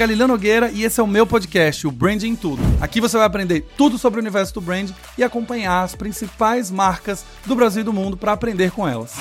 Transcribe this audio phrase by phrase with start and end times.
[0.00, 2.62] Galileu Nogueira e esse é o meu podcast, o Branding Tudo.
[2.80, 7.22] Aqui você vai aprender tudo sobre o universo do brand e acompanhar as principais marcas
[7.44, 9.12] do Brasil e do mundo para aprender com elas.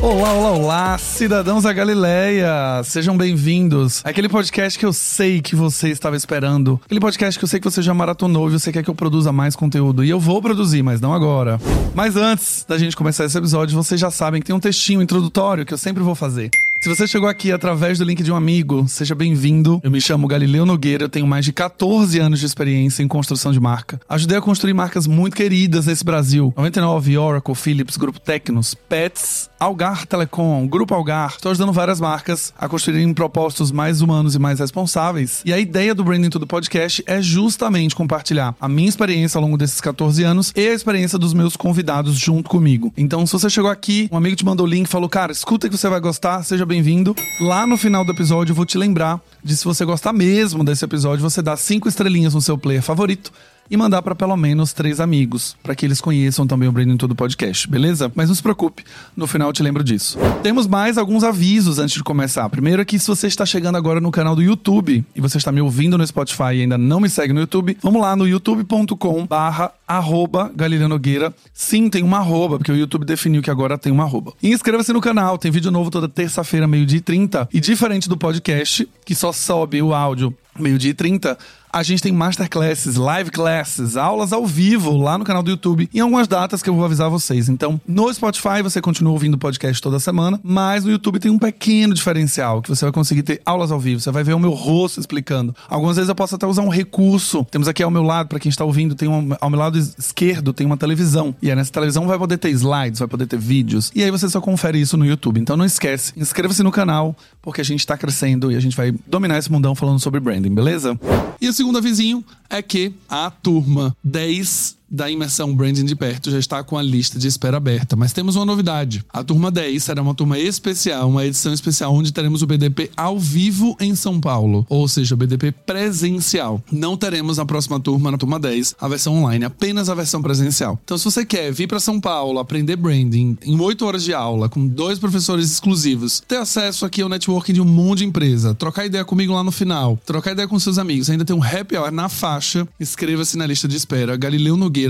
[0.00, 2.82] Olá, olá, olá, cidadãos da Galileia!
[2.82, 6.80] Sejam bem-vindos àquele podcast que eu sei que você estava esperando.
[6.84, 9.30] Aquele podcast que eu sei que você já maratonou e você quer que eu produza
[9.30, 10.04] mais conteúdo.
[10.04, 11.60] E eu vou produzir, mas não agora.
[11.94, 15.64] Mas antes da gente começar esse episódio, vocês já sabem que tem um textinho introdutório
[15.64, 16.50] que eu sempre vou fazer.
[16.82, 19.80] Se você chegou aqui através do link de um amigo, seja bem-vindo.
[19.84, 23.60] Eu me chamo Galileu Nogueira, tenho mais de 14 anos de experiência em construção de
[23.60, 24.00] marca.
[24.08, 26.52] Ajudei a construir marcas muito queridas nesse Brasil.
[26.56, 31.34] 99, Oracle, Philips, Grupo Tecnos, Pets, Algar Telecom, Grupo Algar.
[31.36, 35.40] Estou ajudando várias marcas a construírem propósitos mais humanos e mais responsáveis.
[35.44, 39.56] E a ideia do Branding Tudo Podcast é justamente compartilhar a minha experiência ao longo
[39.56, 42.92] desses 14 anos e a experiência dos meus convidados junto comigo.
[42.96, 45.76] Então, se você chegou aqui, um amigo te mandou o link falou, cara, escuta que
[45.76, 47.14] você vai gostar, seja bem-vindo.
[47.38, 50.82] Lá no final do episódio eu vou te lembrar de se você gostar mesmo desse
[50.82, 53.30] episódio, você dá cinco estrelinhas no seu player favorito
[53.72, 57.14] e mandar para pelo menos três amigos, para que eles conheçam também o Branding Todo
[57.14, 58.12] Podcast, beleza?
[58.14, 58.84] Mas não se preocupe,
[59.16, 60.18] no final eu te lembro disso.
[60.42, 62.46] Temos mais alguns avisos antes de começar.
[62.50, 65.50] Primeiro é que se você está chegando agora no canal do YouTube e você está
[65.50, 69.26] me ouvindo no Spotify e ainda não me segue no YouTube, vamos lá no youtube.com
[69.26, 70.52] barra arroba
[70.86, 71.34] Nogueira.
[71.54, 74.34] Sim, tem uma arroba, porque o YouTube definiu que agora tem uma arroba.
[74.42, 77.48] E inscreva-se no canal, tem vídeo novo toda terça-feira, meio-dia e 30.
[77.50, 81.38] E diferente do podcast, que só sobe o áudio meio-dia e 30,
[81.72, 86.00] a gente tem masterclasses, live classes, aulas ao vivo lá no canal do YouTube em
[86.00, 87.48] algumas datas que eu vou avisar vocês.
[87.48, 91.38] Então, no Spotify você continua ouvindo o podcast toda semana, mas no YouTube tem um
[91.38, 94.00] pequeno diferencial que você vai conseguir ter aulas ao vivo.
[94.00, 95.56] Você vai ver o meu rosto explicando.
[95.66, 97.46] Algumas vezes eu posso até usar um recurso.
[97.50, 100.52] Temos aqui ao meu lado, para quem está ouvindo, tem um, ao meu lado esquerdo
[100.52, 101.34] tem uma televisão.
[101.40, 103.90] E aí nessa televisão vai poder ter slides, vai poder ter vídeos.
[103.94, 105.40] E aí você só confere isso no YouTube.
[105.40, 108.92] Então não esquece, inscreva-se no canal, porque a gente está crescendo e a gente vai
[109.06, 110.98] dominar esse mundão falando sobre branding, beleza?
[111.40, 116.38] E o segundo avisinho é que a turma 10 da imersão Branding de Perto já
[116.38, 119.02] está com a lista de espera aberta, mas temos uma novidade.
[119.10, 123.18] A turma 10 será uma turma especial, uma edição especial onde teremos o BDP ao
[123.18, 126.62] vivo em São Paulo, ou seja, o BDP presencial.
[126.70, 130.78] Não teremos na próxima turma, na turma 10, a versão online, apenas a versão presencial.
[130.84, 134.50] Então, se você quer vir para São Paulo, aprender branding em 8 horas de aula,
[134.50, 138.84] com dois professores exclusivos, ter acesso aqui ao networking de um monte de empresa, trocar
[138.84, 141.90] ideia comigo lá no final, trocar ideia com seus amigos, ainda tem um happy hour
[141.90, 144.16] na faixa, inscreva-se na lista de espera.
[144.16, 144.81] Galileu Nogueira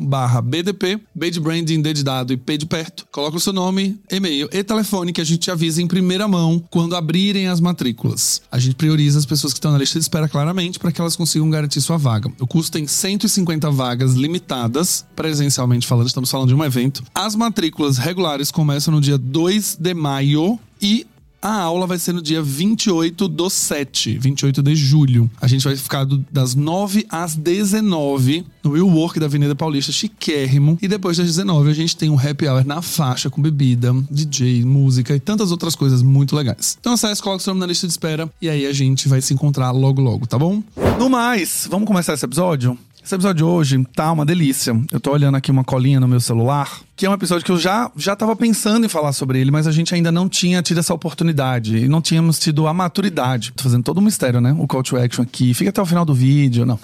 [0.00, 3.06] barra BDP, B de branding, D de dado e P de perto.
[3.10, 6.62] Coloca o seu nome, e-mail e telefone que a gente te avisa em primeira mão
[6.70, 8.42] quando abrirem as matrículas.
[8.50, 11.16] A gente prioriza as pessoas que estão na lista de espera claramente para que elas
[11.16, 12.30] consigam garantir sua vaga.
[12.40, 17.02] O custo tem 150 vagas limitadas, presencialmente falando, estamos falando de um evento.
[17.14, 21.06] As matrículas regulares começam no dia 2 de maio e
[21.42, 25.28] a aula vai ser no dia 28 do 7, 28 de julho.
[25.40, 29.90] A gente vai ficar do, das 9 às 19 no Will Work da Avenida Paulista,
[29.90, 30.78] chiquérrimo.
[30.80, 34.64] E depois das 19 a gente tem um happy hour na faixa com bebida, DJ,
[34.64, 36.78] música e tantas outras coisas muito legais.
[36.80, 39.34] Então acesse, coloque seu nome na lista de espera e aí a gente vai se
[39.34, 40.62] encontrar logo logo, tá bom?
[40.98, 42.78] No mais, vamos começar esse episódio?
[43.04, 44.80] Esse episódio de hoje tá uma delícia.
[44.92, 47.58] Eu tô olhando aqui uma colinha no meu celular, que é um episódio que eu
[47.58, 50.78] já, já tava pensando em falar sobre ele, mas a gente ainda não tinha tido
[50.78, 53.52] essa oportunidade e não tínhamos tido a maturidade.
[53.56, 54.54] Tô fazendo todo um mistério, né?
[54.56, 55.52] O call to action aqui.
[55.52, 56.78] Fica até o final do vídeo, não.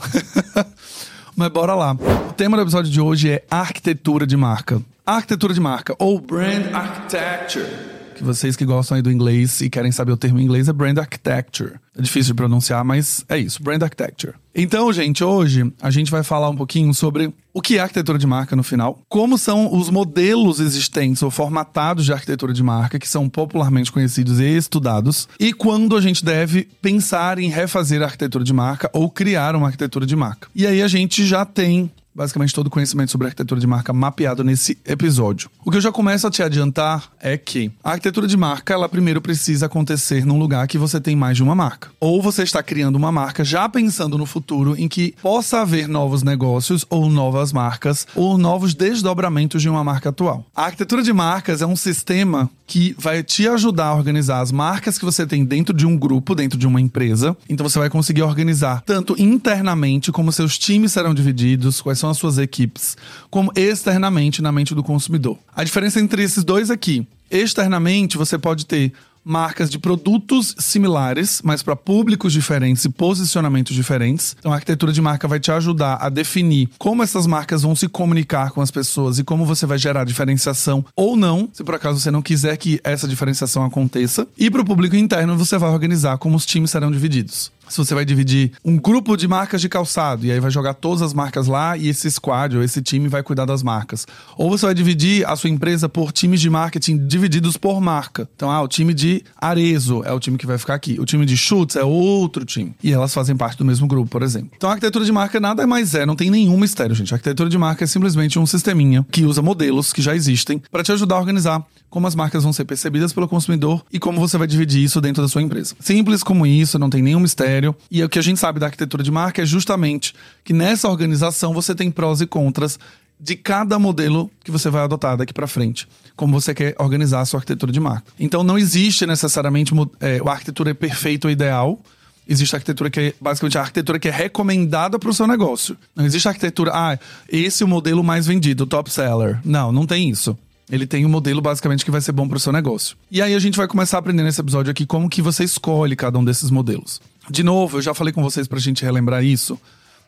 [1.37, 1.93] mas bora lá.
[1.93, 4.83] O tema do episódio de hoje é arquitetura de marca.
[5.06, 9.93] Arquitetura de marca, ou brand architecture que vocês que gostam aí do inglês e querem
[9.93, 11.75] saber o termo em inglês é brand architecture.
[11.97, 14.35] É difícil de pronunciar, mas é isso, brand architecture.
[14.60, 18.26] Então, gente, hoje a gente vai falar um pouquinho sobre o que é arquitetura de
[18.26, 23.08] marca no final, como são os modelos existentes ou formatados de arquitetura de marca que
[23.08, 28.42] são popularmente conhecidos e estudados, e quando a gente deve pensar em refazer a arquitetura
[28.42, 30.48] de marca ou criar uma arquitetura de marca.
[30.52, 31.88] E aí a gente já tem
[32.19, 35.49] basicamente todo o conhecimento sobre arquitetura de marca mapeado nesse episódio.
[35.65, 38.88] O que eu já começo a te adiantar é que a arquitetura de marca, ela
[38.88, 41.91] primeiro precisa acontecer num lugar que você tem mais de uma marca.
[42.00, 46.25] Ou você está criando uma marca já pensando no futuro em que possa haver novos
[46.25, 50.44] negócios ou novas marcas ou novos desdobramentos de uma marca atual.
[50.56, 54.99] A arquitetura de marcas é um sistema que vai te ajudar a organizar as marcas
[54.99, 57.35] que você tem dentro de um grupo, dentro de uma empresa.
[57.49, 62.10] Então você vai conseguir organizar tanto internamente como seus times serão divididos, quais são são
[62.10, 62.96] as suas equipes,
[63.31, 65.38] como externamente na mente do consumidor.
[65.55, 68.93] A diferença entre esses dois aqui, externamente você pode ter
[69.25, 74.34] marcas de produtos similares, mas para públicos diferentes e posicionamentos diferentes.
[74.38, 77.88] Então a arquitetura de marca vai te ajudar a definir como essas marcas vão se
[77.88, 82.00] comunicar com as pessoas e como você vai gerar diferenciação ou não, se por acaso
[82.00, 84.26] você não quiser que essa diferenciação aconteça.
[84.38, 87.94] E para o público interno, você vai organizar como os times serão divididos se você
[87.94, 91.47] vai dividir um grupo de marcas de calçado e aí vai jogar todas as marcas
[91.47, 94.06] lá e esse squad ou esse time vai cuidar das marcas.
[94.37, 98.29] Ou você vai dividir a sua empresa por times de marketing divididos por marca.
[98.35, 100.99] Então, ah, o time de Arezo é o time que vai ficar aqui.
[101.00, 102.75] O time de Schutz é outro time.
[102.82, 104.50] E elas fazem parte do mesmo grupo, por exemplo.
[104.56, 107.12] Então, a arquitetura de marca nada mais é, não tem nenhum mistério, gente.
[107.12, 110.82] A arquitetura de marca é simplesmente um sisteminha que usa modelos que já existem para
[110.82, 114.37] te ajudar a organizar como as marcas vão ser percebidas pelo consumidor e como você
[114.37, 115.75] vai dividir isso dentro da sua empresa.
[115.81, 117.57] Simples como isso, não tem nenhum mistério.
[117.90, 120.14] E o que a gente sabe da arquitetura de marca é justamente
[120.44, 122.78] que nessa organização você tem prós e contras
[123.20, 127.25] de cada modelo que você vai adotar daqui para frente, como você quer organizar a
[127.25, 128.05] sua arquitetura de marca.
[128.19, 131.81] Então não existe necessariamente é, a arquitetura é perfeita ou ideal.
[132.28, 135.76] Existe arquitetura que é basicamente a arquitetura que é recomendada para o seu negócio.
[135.96, 139.40] Não existe arquitetura, ah, esse é o modelo mais vendido, top seller.
[139.44, 140.37] Não, não tem isso.
[140.70, 142.97] Ele tem um modelo basicamente que vai ser bom para o seu negócio.
[143.11, 145.97] E aí a gente vai começar a aprender nesse episódio aqui como que você escolhe
[145.97, 147.00] cada um desses modelos.
[147.31, 149.59] De novo, eu já falei com vocês para a gente relembrar isso,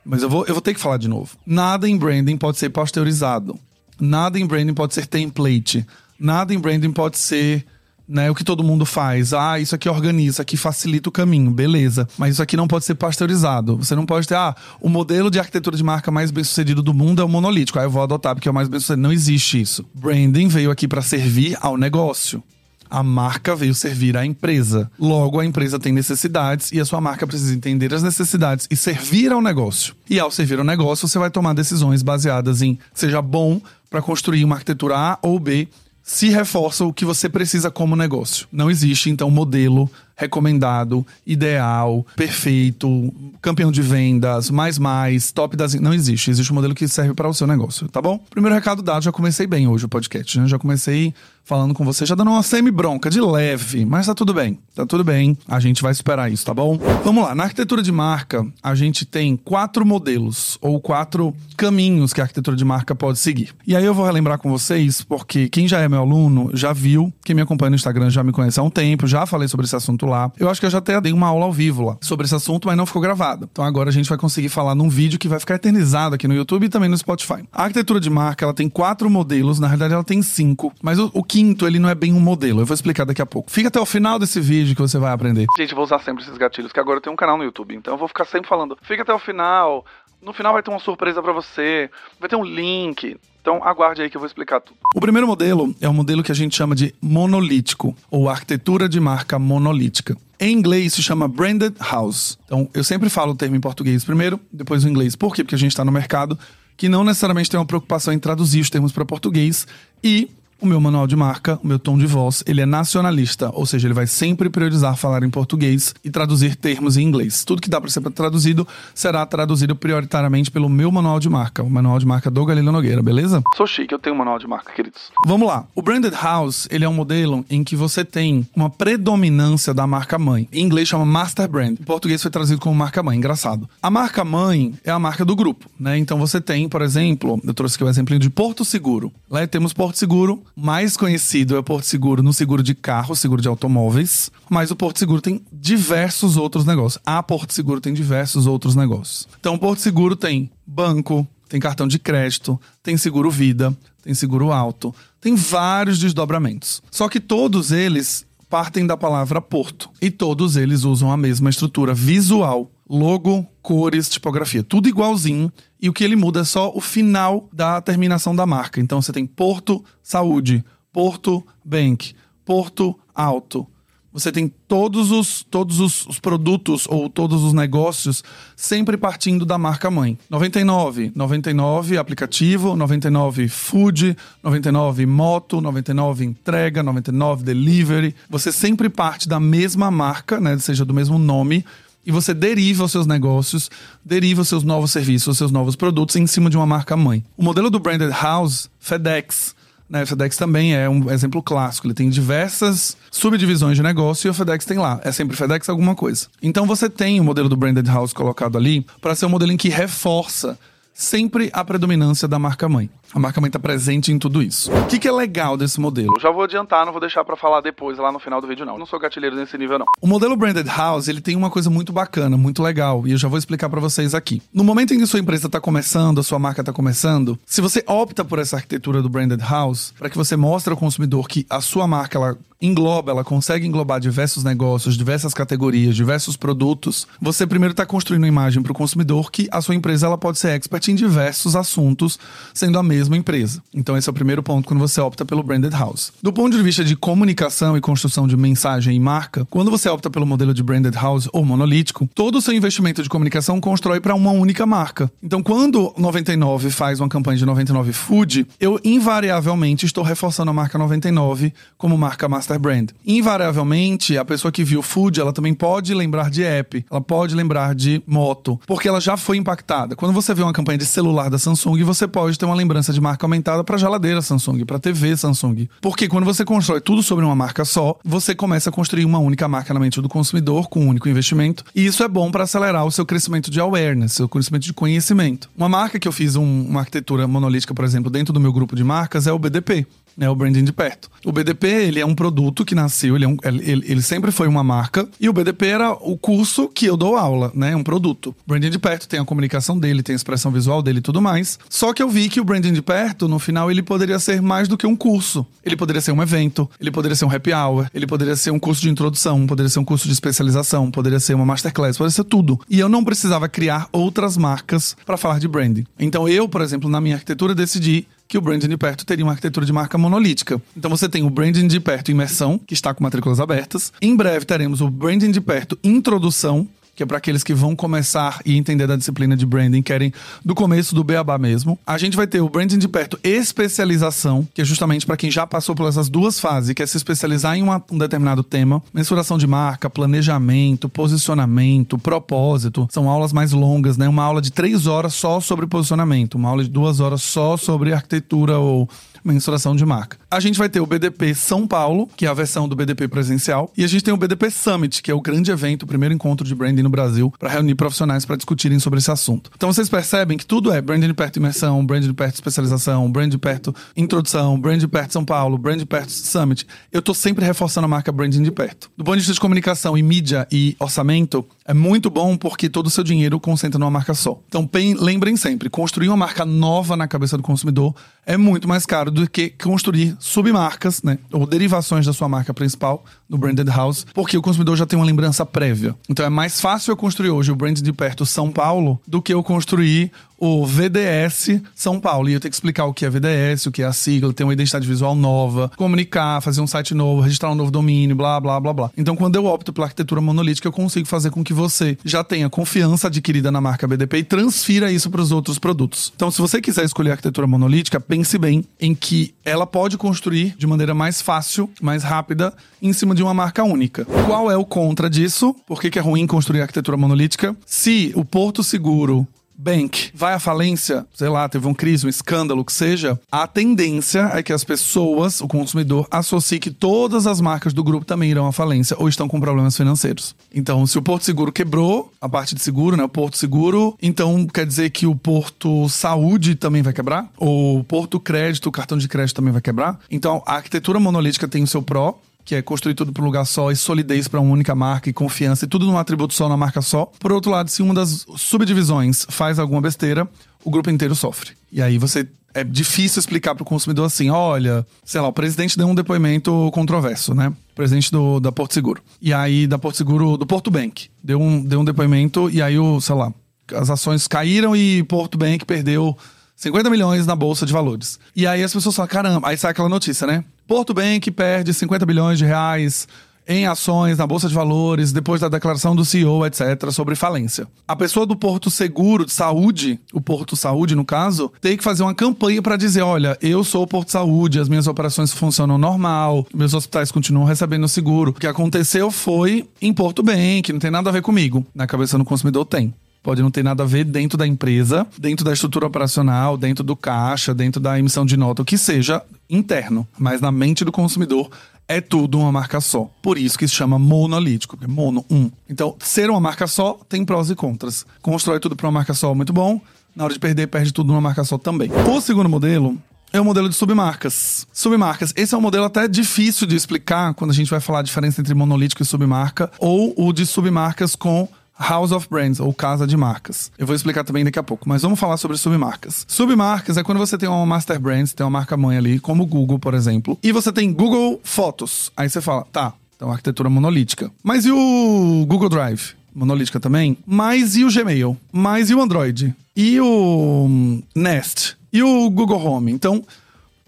[0.04, 1.36] mas eu vou, eu vou ter que falar de novo.
[1.46, 3.58] Nada em branding pode ser pasteurizado.
[3.98, 5.86] Nada em branding pode ser template.
[6.18, 7.64] Nada em branding pode ser
[8.10, 8.28] né?
[8.28, 9.32] O que todo mundo faz.
[9.32, 12.08] Ah, isso aqui organiza, isso aqui facilita o caminho, beleza.
[12.18, 13.76] Mas isso aqui não pode ser pasteurizado.
[13.76, 16.92] Você não pode ter, ah, o modelo de arquitetura de marca mais bem sucedido do
[16.92, 17.78] mundo é o monolítico.
[17.78, 19.02] Aí ah, eu vou adotar porque é o mais bem sucedido.
[19.02, 19.86] Não existe isso.
[19.94, 22.42] Branding veio aqui para servir ao negócio.
[22.90, 24.90] A marca veio servir à empresa.
[24.98, 29.30] Logo, a empresa tem necessidades e a sua marca precisa entender as necessidades e servir
[29.30, 29.94] ao negócio.
[30.08, 34.44] E ao servir ao negócio, você vai tomar decisões baseadas em seja bom para construir
[34.44, 35.68] uma arquitetura A ou B
[36.02, 38.46] se reforça o que você precisa como negócio.
[38.52, 45.74] Não existe, então, modelo recomendado, ideal, perfeito, campeão de vendas, mais mais, top das.
[45.74, 46.30] Não existe.
[46.30, 48.22] Existe um modelo que serve para o seu negócio, tá bom?
[48.28, 50.46] Primeiro recado dado, já comecei bem hoje o podcast, né?
[50.46, 51.14] Já comecei
[51.44, 55.02] falando com você, já dando uma semi-bronca, de leve, mas tá tudo bem, tá tudo
[55.02, 56.78] bem, a gente vai superar isso, tá bom?
[57.04, 62.20] Vamos lá, na arquitetura de marca, a gente tem quatro modelos, ou quatro caminhos que
[62.20, 63.54] a arquitetura de marca pode seguir.
[63.66, 67.12] E aí eu vou relembrar com vocês, porque quem já é meu aluno já viu,
[67.24, 69.76] quem me acompanha no Instagram já me conhece há um tempo, já falei sobre esse
[69.76, 70.30] assunto lá.
[70.38, 72.68] Eu acho que eu já até dei uma aula ao vivo lá sobre esse assunto,
[72.68, 73.48] mas não ficou gravado.
[73.50, 76.34] Então agora a gente vai conseguir falar num vídeo que vai ficar eternizado aqui no
[76.34, 77.44] YouTube e também no Spotify.
[77.52, 81.10] A arquitetura de marca, ela tem quatro modelos, na realidade ela tem cinco, mas o,
[81.14, 82.60] o quinto, ele não é bem um modelo.
[82.60, 83.52] Eu vou explicar daqui a pouco.
[83.52, 85.46] Fica até o final desse vídeo que você vai aprender.
[85.56, 87.76] Gente, eu vou usar sempre esses gatilhos, que agora eu tenho um canal no YouTube,
[87.76, 88.76] então eu vou ficar sempre falando.
[88.82, 89.86] Fica até o final,
[90.20, 91.88] no final vai ter uma surpresa para você,
[92.18, 93.16] vai ter um link.
[93.40, 94.76] Então aguarde aí que eu vou explicar tudo.
[94.92, 98.98] O primeiro modelo é um modelo que a gente chama de monolítico, ou arquitetura de
[98.98, 100.16] marca monolítica.
[100.40, 102.36] Em inglês se chama branded house.
[102.44, 105.14] Então eu sempre falo o termo em português primeiro, depois o inglês.
[105.14, 105.44] Por quê?
[105.44, 106.36] Porque a gente está no mercado
[106.76, 109.66] que não necessariamente tem uma preocupação em traduzir os termos para português
[110.02, 110.28] e
[110.60, 113.86] o meu manual de marca, o meu tom de voz, ele é nacionalista, ou seja,
[113.86, 117.44] ele vai sempre priorizar falar em português e traduzir termos em inglês.
[117.44, 121.70] Tudo que dá para ser traduzido será traduzido prioritariamente pelo meu manual de marca, o
[121.70, 123.42] manual de marca do Galileu Nogueira, beleza?
[123.56, 125.10] Sou chique, eu tenho um manual de marca, queridos.
[125.26, 125.66] Vamos lá.
[125.74, 130.18] O Branded House, ele é um modelo em que você tem uma predominância da marca
[130.18, 130.48] mãe.
[130.52, 131.78] Em inglês chama Master Brand.
[131.80, 133.68] Em português foi traduzido como marca mãe, engraçado.
[133.82, 135.96] A marca mãe é a marca do grupo, né?
[135.98, 139.12] Então você tem, por exemplo, eu trouxe aqui o um exemplo de Porto Seguro.
[139.30, 143.40] Lá temos Porto Seguro, mais conhecido é o Porto Seguro no seguro de carro, seguro
[143.40, 147.02] de automóveis, mas o Porto Seguro tem diversos outros negócios.
[147.04, 149.28] A Porto Seguro tem diversos outros negócios.
[149.38, 154.52] Então, o Porto Seguro tem banco, tem cartão de crédito, tem seguro vida, tem seguro
[154.52, 156.82] auto, tem vários desdobramentos.
[156.90, 161.94] Só que todos eles partem da palavra Porto e todos eles usam a mesma estrutura
[161.94, 165.52] visual logo, cores, tipografia, tudo igualzinho.
[165.80, 168.80] E o que ele muda é só o final da terminação da marca.
[168.80, 173.66] Então você tem Porto Saúde, Porto Bank, Porto Alto.
[174.12, 178.24] Você tem todos os, todos os, os, produtos ou todos os negócios
[178.56, 180.18] sempre partindo da marca mãe.
[180.28, 188.16] 99, 99 aplicativo, 99 food, 99 moto, 99 entrega, 99 delivery.
[188.28, 191.64] Você sempre parte da mesma marca, né, seja do mesmo nome,
[192.04, 193.70] e você deriva os seus negócios,
[194.04, 197.24] deriva os seus novos serviços, os seus novos produtos em cima de uma marca mãe.
[197.36, 199.54] O modelo do branded house, FedEx,
[199.90, 200.06] né?
[200.06, 201.88] FedEx também é um exemplo clássico.
[201.88, 205.00] Ele tem diversas subdivisões de negócio e o FedEx tem lá.
[205.02, 206.28] É sempre FedEx alguma coisa.
[206.40, 209.56] Então você tem o modelo do branded house colocado ali para ser um modelo em
[209.56, 210.56] que reforça
[211.00, 212.90] sempre a predominância da marca mãe.
[213.12, 214.70] A marca mãe está presente em tudo isso.
[214.70, 216.12] O que, que, é legal desse modelo?
[216.14, 218.64] Eu já vou adiantar, não vou deixar para falar depois, lá no final do vídeo,
[218.64, 218.74] não.
[218.74, 219.86] Eu não sou gatilheiro nesse nível, não.
[220.00, 223.26] O modelo Branded House, ele tem uma coisa muito bacana, muito legal, e eu já
[223.26, 224.40] vou explicar para vocês aqui.
[224.54, 227.82] No momento em que sua empresa está começando, a sua marca está começando, se você
[227.86, 231.60] opta por essa arquitetura do Branded House, para que você mostre ao consumidor que a
[231.60, 237.72] sua marca, ela engloba, ela consegue englobar diversos negócios, diversas categorias, diversos produtos, você primeiro
[237.72, 240.89] está construindo uma imagem para o consumidor que a sua empresa ela pode ser expert
[240.90, 242.18] em diversos assuntos,
[242.52, 243.62] sendo a mesma empresa.
[243.74, 246.12] Então esse é o primeiro ponto quando você opta pelo branded house.
[246.22, 250.10] Do ponto de vista de comunicação e construção de mensagem e marca, quando você opta
[250.10, 254.14] pelo modelo de branded house ou monolítico, todo o seu investimento de comunicação constrói para
[254.14, 255.10] uma única marca.
[255.22, 260.76] Então quando 99 faz uma campanha de 99 Food, eu invariavelmente estou reforçando a marca
[260.76, 262.90] 99 como marca master brand.
[263.06, 267.74] Invariavelmente, a pessoa que viu food, ela também pode lembrar de app, ela pode lembrar
[267.74, 269.94] de moto, porque ela já foi impactada.
[269.94, 273.00] Quando você vê uma campanha de celular da Samsung, você pode ter uma lembrança de
[273.00, 275.68] marca aumentada para geladeira Samsung, para TV Samsung.
[275.78, 279.46] Porque quando você constrói tudo sobre uma marca só, você começa a construir uma única
[279.46, 282.86] marca na mente do consumidor com um único investimento, e isso é bom para acelerar
[282.86, 285.50] o seu crescimento de awareness, seu crescimento de conhecimento.
[285.54, 288.74] Uma marca que eu fiz um, uma arquitetura monolítica, por exemplo, dentro do meu grupo
[288.74, 289.86] de marcas é o BDP
[290.20, 291.10] né, o branding de perto.
[291.24, 294.48] O BDP, ele é um produto que nasceu, ele, é um, ele, ele, sempre foi
[294.48, 298.28] uma marca, e o BDP era o curso que eu dou aula, né, um produto.
[298.28, 301.20] O branding de perto tem a comunicação dele, tem a expressão visual dele e tudo
[301.20, 301.58] mais.
[301.68, 304.68] Só que eu vi que o branding de perto, no final, ele poderia ser mais
[304.68, 305.46] do que um curso.
[305.64, 308.58] Ele poderia ser um evento, ele poderia ser um happy hour, ele poderia ser um
[308.58, 312.24] curso de introdução, poderia ser um curso de especialização, poderia ser uma masterclass, poderia ser
[312.24, 312.58] tudo.
[312.68, 315.84] E eu não precisava criar outras marcas para falar de branding.
[315.98, 319.32] Então eu, por exemplo, na minha arquitetura decidi que o branding de perto teria uma
[319.32, 320.62] arquitetura de marca monolítica.
[320.76, 323.92] Então você tem o branding de perto imersão, que está com matrículas abertas.
[324.00, 326.68] Em breve teremos o branding de perto introdução,
[327.00, 330.12] que é para aqueles que vão começar e entender da disciplina de branding, querem
[330.44, 331.78] do começo do beabá mesmo.
[331.86, 335.46] A gente vai ter o branding de perto especialização, que é justamente para quem já
[335.46, 339.38] passou por essas duas fases, que é se especializar em uma, um determinado tema, mensuração
[339.38, 342.86] de marca, planejamento, posicionamento, propósito.
[342.90, 344.06] São aulas mais longas, né?
[344.06, 347.94] Uma aula de três horas só sobre posicionamento, uma aula de duas horas só sobre
[347.94, 348.86] arquitetura ou
[349.24, 350.18] mensuração de marca.
[350.30, 353.72] A gente vai ter o BDP São Paulo, que é a versão do BDP presencial,
[353.76, 356.46] e a gente tem o BDP Summit, que é o grande evento, o primeiro encontro
[356.46, 359.50] de branding no Brasil, para reunir profissionais para discutirem sobre esse assunto.
[359.56, 364.58] Então vocês percebem que tudo é branding perto imersão, branding perto especialização, branding perto introdução,
[364.60, 366.66] branding perto São Paulo, branding perto Summit.
[366.92, 368.90] Eu tô sempre reforçando a marca branding de perto.
[368.96, 372.86] Do ponto de vista de comunicação e mídia e orçamento, é muito bom porque todo
[372.86, 374.40] o seu dinheiro concentra numa marca só.
[374.48, 377.94] Então lembrem sempre, construir uma marca nova na cabeça do consumidor
[378.26, 381.18] é muito mais caro do que construir submarcas, né?
[381.32, 385.04] Ou derivações da sua marca principal no branded house, porque o consumidor já tem uma
[385.04, 385.94] lembrança prévia.
[386.08, 389.32] Então é mais fácil eu construir hoje o brand de perto São Paulo do que
[389.32, 390.10] eu construir
[390.40, 392.28] o VDS São Paulo.
[392.28, 394.42] E eu tenho que explicar o que é VDS, o que é a sigla, ter
[394.42, 398.58] uma identidade visual nova, comunicar, fazer um site novo, registrar um novo domínio, blá, blá,
[398.58, 398.90] blá, blá.
[398.96, 402.48] Então, quando eu opto pela arquitetura monolítica, eu consigo fazer com que você já tenha
[402.48, 406.12] confiança adquirida na marca BDP e transfira isso para os outros produtos.
[406.16, 410.54] Então, se você quiser escolher a arquitetura monolítica, pense bem em que ela pode construir
[410.56, 414.06] de maneira mais fácil, mais rápida, em cima de uma marca única.
[414.26, 415.54] Qual é o contra disso?
[415.66, 417.54] Por que, que é ruim construir arquitetura monolítica?
[417.66, 419.26] Se o Porto Seguro
[419.60, 424.30] Bank vai à falência, sei lá, teve um crise, um escândalo, que seja, a tendência
[424.32, 428.46] é que as pessoas, o consumidor, associe que todas as marcas do grupo também irão
[428.46, 430.34] à falência ou estão com problemas financeiros.
[430.54, 434.46] Então, se o Porto Seguro quebrou, a parte de seguro, né, o Porto Seguro, então
[434.46, 437.30] quer dizer que o Porto Saúde também vai quebrar?
[437.36, 439.98] O Porto Crédito, o cartão de crédito também vai quebrar?
[440.10, 443.44] Então, a arquitetura monolítica tem o seu pró, que é construir tudo para um lugar
[443.44, 446.56] só e solidez para uma única marca e confiança e tudo num atributo só na
[446.56, 447.06] marca só.
[447.18, 450.28] Por outro lado, se uma das subdivisões faz alguma besteira,
[450.64, 451.52] o grupo inteiro sofre.
[451.72, 455.78] E aí você é difícil explicar para o consumidor assim, olha, sei lá, o presidente
[455.78, 457.48] deu um depoimento controverso, né?
[457.48, 459.02] O presidente do, da Porto Seguro.
[459.22, 462.78] E aí, da Porto Seguro, do Porto Bank, deu um, deu um depoimento e aí
[462.78, 463.32] o, sei lá,
[463.72, 466.16] as ações caíram e Porto Bank perdeu
[466.60, 468.20] 50 milhões na bolsa de valores.
[468.36, 470.44] E aí as pessoas falam, caramba, aí sai aquela notícia, né?
[470.68, 473.08] Porto Bank perde 50 bilhões de reais
[473.48, 477.66] em ações na bolsa de valores depois da declaração do CEO, etc, sobre falência.
[477.88, 482.02] A pessoa do Porto Seguro de Saúde, o Porto Saúde no caso, tem que fazer
[482.02, 486.46] uma campanha para dizer, olha, eu sou o Porto Saúde, as minhas operações funcionam normal,
[486.54, 488.32] meus hospitais continuam recebendo seguro.
[488.32, 491.64] O que aconteceu foi em Porto Bank, não tem nada a ver comigo.
[491.74, 492.92] Na cabeça do consumidor tem.
[493.22, 496.96] Pode não ter nada a ver dentro da empresa, dentro da estrutura operacional, dentro do
[496.96, 500.08] caixa, dentro da emissão de nota, o que seja interno.
[500.18, 501.50] Mas na mente do consumidor
[501.86, 503.10] é tudo uma marca só.
[503.20, 505.50] Por isso que se chama monolítico, é mono, um.
[505.68, 508.06] Então, ser uma marca só tem prós e contras.
[508.22, 509.80] Constrói tudo para uma marca só, muito bom.
[510.14, 511.90] Na hora de perder, perde tudo numa marca só também.
[512.08, 512.96] O segundo modelo
[513.32, 514.66] é o modelo de submarcas.
[514.72, 515.32] Submarcas.
[515.36, 518.40] Esse é um modelo até difícil de explicar quando a gente vai falar a diferença
[518.40, 521.48] entre monolítico e submarca, ou o de submarcas com
[521.80, 523.72] House of Brands, ou Casa de Marcas.
[523.78, 526.24] Eu vou explicar também daqui a pouco, mas vamos falar sobre submarcas.
[526.28, 529.78] Submarcas é quando você tem uma Master Brand, tem uma marca mãe ali, como Google,
[529.78, 532.12] por exemplo, e você tem Google Fotos.
[532.16, 534.30] Aí você fala, tá, então arquitetura monolítica.
[534.42, 536.14] Mas e o Google Drive?
[536.34, 537.18] Monolítica também.
[537.26, 538.36] Mas e o Gmail?
[538.52, 539.54] Mas e o Android?
[539.76, 541.76] E o hum, Nest?
[541.92, 542.92] E o Google Home?
[542.92, 543.24] Então,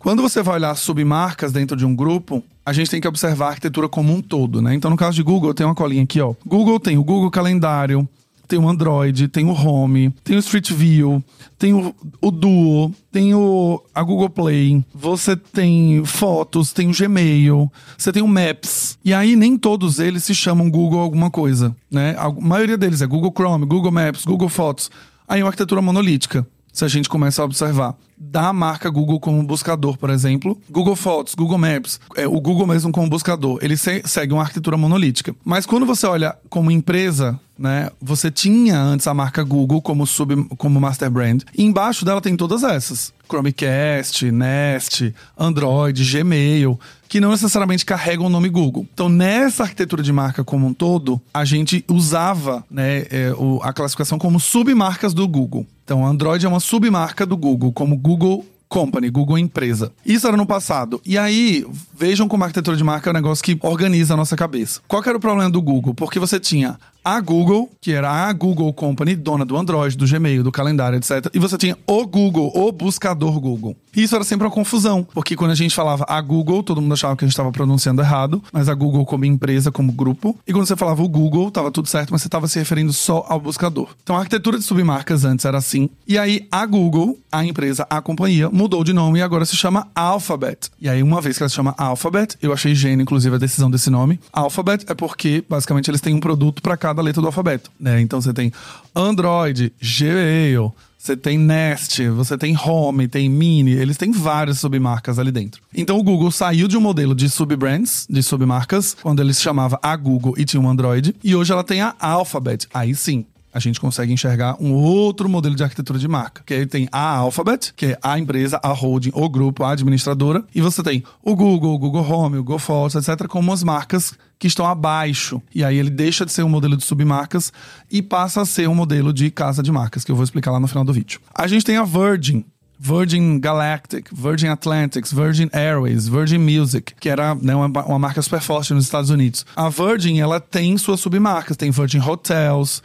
[0.03, 3.49] quando você vai olhar submarcas dentro de um grupo, a gente tem que observar a
[3.51, 4.75] arquitetura como um todo, né?
[4.75, 6.35] Então, no caso de Google, tem uma colinha aqui, ó.
[6.45, 8.09] Google tem o Google Calendário,
[8.49, 11.23] tem o Android, tem o Home, tem o Street View,
[11.57, 17.71] tem o, o Duo, tem o, a Google Play, você tem fotos, tem o Gmail,
[17.97, 18.99] você tem o Maps.
[19.05, 22.17] E aí nem todos eles se chamam Google alguma coisa, né?
[22.19, 24.91] A maioria deles é Google Chrome, Google Maps, Google Fotos.
[25.29, 27.95] Aí é uma arquitetura monolítica se a gente começa a observar.
[28.17, 32.93] Da marca Google como buscador, por exemplo, Google Fotos, Google Maps, é, o Google mesmo
[32.93, 35.35] como buscador, ele se, segue uma arquitetura monolítica.
[35.45, 40.45] Mas quando você olha como empresa, né, você tinha antes a marca Google como sub,
[40.57, 46.79] como master brand, e embaixo dela tem todas essas: Chromecast, Nest, Android, Gmail,
[47.13, 48.87] que não necessariamente carregam o nome Google.
[48.95, 53.71] Então, nessa arquitetura de marca como um todo, a gente usava né, é, o, a
[53.71, 55.67] classificação como submarcas do Google.
[55.85, 59.93] Então, Android é uma submarca do Google, como Google Company, Google Empresa.
[60.07, 61.03] Isso era no passado.
[61.05, 64.35] E aí, vejam como a arquitetura de marca é um negócio que organiza a nossa
[64.35, 64.81] cabeça.
[64.89, 65.93] Qual era o problema do Google?
[65.93, 70.43] Porque você tinha a Google, que era a Google Company, dona do Android, do Gmail,
[70.43, 71.31] do calendário, etc.
[71.33, 73.77] E você tinha o Google, o buscador Google.
[73.95, 76.95] E isso era sempre uma confusão, porque quando a gente falava a Google, todo mundo
[76.95, 80.39] achava que a gente estava pronunciando errado, mas a Google como empresa, como grupo.
[80.47, 83.25] E quando você falava o Google, estava tudo certo, mas você estava se referindo só
[83.29, 83.89] ao buscador.
[84.03, 85.91] Então a arquitetura de submarcas antes era assim.
[86.07, 89.89] E aí a Google, a empresa, a companhia, mudou de nome e agora se chama
[89.95, 90.71] Alphabet.
[90.81, 93.71] E aí, uma vez que ela se chama Alphabet, eu achei gênio, inclusive, a decisão
[93.71, 94.21] desse nome.
[94.33, 98.01] Alphabet é porque, basicamente, eles têm um produto para cada letra do alfabeto, né?
[98.01, 98.53] Então você tem
[98.95, 105.33] Android, Gmail, você tem Nest, você tem Home, tem Mini, eles têm várias submarcas ali
[105.33, 105.61] dentro.
[105.75, 109.81] Então o Google saiu de um modelo de subbrands, de submarcas, quando ele se chamava
[109.83, 112.69] a Google e tinha um Android, e hoje ela tem a Alphabet.
[112.73, 116.43] Aí sim, a gente consegue enxergar um outro modelo de arquitetura de marca.
[116.47, 120.43] Que aí tem a Alphabet, que é a empresa, a holding, o grupo, a administradora.
[120.55, 124.15] E você tem o Google, o Google Home, o Google Fotos, etc., como as marcas
[124.43, 125.41] que estão abaixo.
[125.55, 127.53] E aí ele deixa de ser um modelo de submarcas
[127.89, 130.59] e passa a ser um modelo de casa de marcas, que eu vou explicar lá
[130.59, 131.21] no final do vídeo.
[131.33, 132.45] A gente tem a Virgin,
[132.77, 138.41] Virgin Galactic, Virgin Atlantics, Virgin Airways, Virgin Music, que era né, uma, uma, marca super
[138.41, 139.47] forte nos Estados Unidos.
[139.55, 142.83] A Virgin, ela tem suas submarcas, tem Virgin Hotels,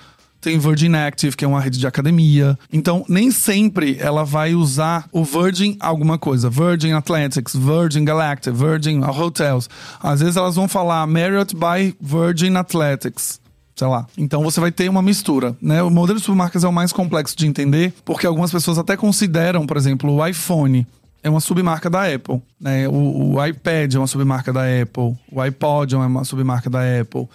[0.47, 2.57] tem Virgin Active, que é uma rede de academia.
[2.71, 6.49] Então, nem sempre ela vai usar o Virgin alguma coisa.
[6.49, 9.69] Virgin Atlantics, Virgin Galactic, Virgin Hotels.
[10.01, 13.41] Às vezes elas vão falar Marriott by Virgin Athletics
[13.75, 14.07] sei lá.
[14.17, 15.83] Então você vai ter uma mistura, né?
[15.83, 19.67] O modelo de submarcas é o mais complexo de entender, porque algumas pessoas até consideram,
[19.67, 20.87] por exemplo, o iPhone
[21.21, 22.87] é uma submarca da Apple, né?
[22.87, 27.27] O, o iPad é uma submarca da Apple, o iPod é uma submarca da Apple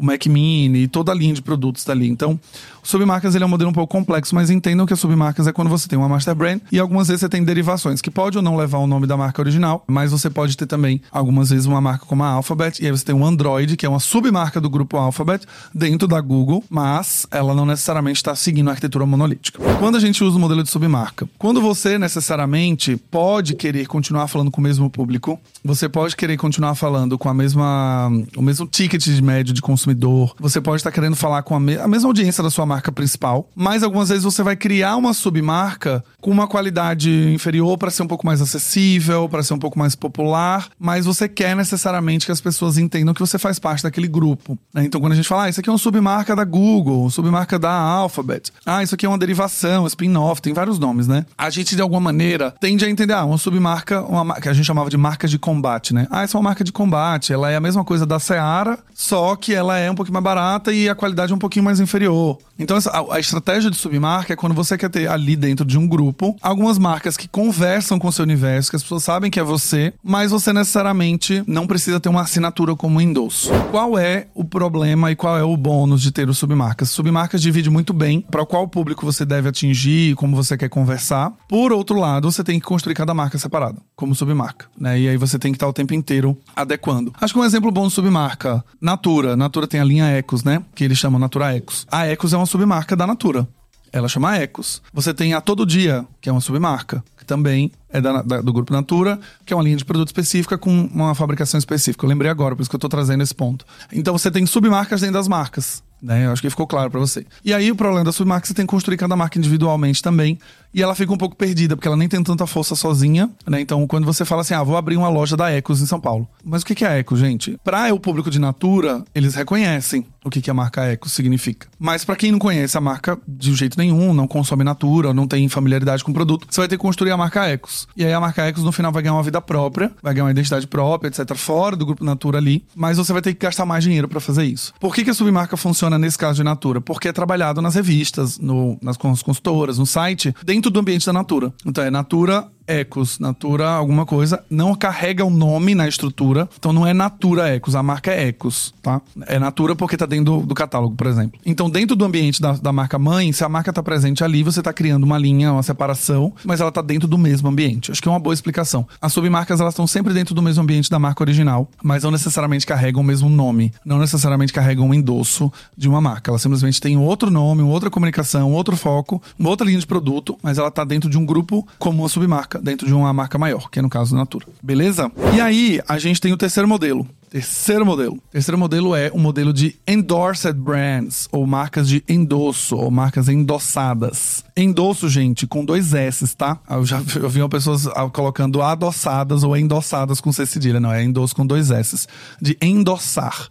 [0.00, 2.08] o Mac Mini e toda a linha de produtos dali.
[2.08, 2.40] Então,
[2.82, 5.52] o submarcas ele é um modelo um pouco complexo, mas entendam que a submarcas é
[5.52, 8.42] quando você tem uma master brand e algumas vezes você tem derivações, que pode ou
[8.42, 11.80] não levar o nome da marca original, mas você pode ter também algumas vezes uma
[11.80, 14.70] marca como a Alphabet, e aí você tem o Android, que é uma submarca do
[14.70, 19.60] grupo Alphabet, dentro da Google, mas ela não necessariamente está seguindo a arquitetura monolítica.
[19.78, 21.28] Quando a gente usa o modelo de submarca?
[21.38, 26.74] Quando você necessariamente pode querer continuar falando com o mesmo público, você pode querer continuar
[26.74, 31.16] falando com a mesma o mesmo ticket de médio de consumidor, você pode estar querendo
[31.16, 34.42] falar com a, me, a mesma audiência da sua marca principal, mas algumas vezes você
[34.42, 39.42] vai criar uma submarca com uma qualidade inferior para ser um pouco mais acessível, para
[39.42, 43.38] ser um pouco mais popular, mas você quer necessariamente que as pessoas entendam que você
[43.38, 44.58] faz parte daquele grupo.
[44.72, 44.84] Né?
[44.84, 47.72] Então, quando a gente fala, ah, isso aqui é uma submarca da Google, submarca da
[47.72, 51.24] Alphabet, ah, isso aqui é uma derivação, spin-off, tem vários nomes, né?
[51.36, 54.64] A gente, de alguma maneira, tende a entender, ah, uma submarca, uma, que a gente
[54.64, 56.06] chamava de marca de combate, né?
[56.10, 59.34] Ah, essa é uma marca de combate, ela é a mesma coisa da Seara, só
[59.36, 62.38] que ela é um pouquinho mais barata e a qualidade é um pouquinho mais inferior.
[62.58, 65.86] Então, a, a estratégia de submarca é quando você quer ter ali dentro de um
[65.86, 69.42] grupo algumas marcas que conversam com o seu universo, que as pessoas sabem que é
[69.44, 73.50] você, mas você necessariamente não precisa ter uma assinatura como endosso.
[73.70, 76.90] Qual é o problema e qual é o bônus de ter o submarcas?
[76.90, 81.32] Submarcas divide muito bem para qual público você deve atingir, como você quer conversar.
[81.48, 84.98] Por outro lado, você tem que construir cada marca separada, como submarca, né?
[84.98, 87.12] E aí você tem que estar o tempo inteiro adequando.
[87.20, 89.36] Acho que um exemplo bom de submarca, Natura.
[89.36, 90.62] Natura tem a linha Ecos, né?
[90.74, 91.86] Que eles chamam Natura Ecos.
[91.92, 93.46] A Ecos é uma submarca da Natura.
[93.92, 94.80] Ela chama Ecos.
[94.90, 98.52] Você tem a Todo Dia, que é uma submarca, que também é da, da, do
[98.54, 102.06] Grupo Natura, que é uma linha de produto específica com uma fabricação específica.
[102.06, 103.66] Eu lembrei agora, por isso que eu estou trazendo esse ponto.
[103.92, 105.82] Então você tem submarcas dentro das marcas.
[106.02, 106.26] Né?
[106.26, 107.26] Eu acho que ficou claro para você.
[107.44, 110.38] E aí o problema da submarca você tem que construir cada marca individualmente também.
[110.72, 113.60] E ela fica um pouco perdida, porque ela nem tem tanta força sozinha, né?
[113.60, 116.28] Então, quando você fala assim, ah, vou abrir uma loja da Ecos em São Paulo.
[116.44, 117.58] Mas o que é a Ecos, gente?
[117.64, 121.68] Para o público de Natura, eles reconhecem o que, que a marca Ecos significa.
[121.78, 125.48] Mas para quem não conhece a marca de jeito nenhum, não consome Natura, não tem
[125.48, 127.88] familiaridade com o produto, você vai ter que construir a marca Ecos.
[127.96, 130.30] E aí a marca Ecos no final vai ganhar uma vida própria, vai ganhar uma
[130.30, 133.84] identidade própria, etc, fora do grupo Natura ali, mas você vai ter que gastar mais
[133.84, 134.72] dinheiro para fazer isso.
[134.78, 136.80] Por que, que a submarca funciona nesse caso de Natura?
[136.80, 141.52] Porque é trabalhado nas revistas, no, nas consultoras, no site, dentro do ambiente da Natura.
[141.64, 146.86] Então é Natura Ecos, Natura alguma coisa, não carrega o nome na estrutura, então não
[146.86, 149.00] é Natura Ecos, a marca é Ecos, tá?
[149.26, 151.38] É Natura porque tá dentro do, do catálogo, por exemplo.
[151.44, 154.62] Então dentro do ambiente da, da marca mãe, se a marca tá presente ali, você
[154.62, 157.90] tá criando uma linha, uma separação, mas ela tá dentro do mesmo ambiente.
[157.90, 158.86] Acho que é uma boa explicação.
[159.00, 162.66] As submarcas, elas estão sempre dentro do mesmo ambiente da marca original, mas não necessariamente
[162.66, 166.30] carregam o mesmo nome, não necessariamente carregam um endosso de uma marca.
[166.30, 170.58] Ela simplesmente tem outro nome, outra comunicação, outro foco, uma outra linha de produto, mas
[170.58, 173.78] ela tá dentro de um grupo como uma submarca dentro de uma marca maior, que
[173.78, 174.46] é no caso da Natura.
[174.62, 175.10] Beleza?
[175.34, 177.06] E aí, a gente tem o terceiro modelo.
[177.30, 178.20] Terceiro modelo.
[178.32, 184.44] Terceiro modelo é o modelo de endorsed brands, ou marcas de endosso, ou marcas endossadas.
[184.56, 186.58] Endosso, gente, com dois S, tá?
[186.68, 190.80] Eu já eu vi pessoas colocando adossadas ou endossadas com C cedilha.
[190.80, 192.06] Não, é endosso com dois S.
[192.42, 193.48] De endossar.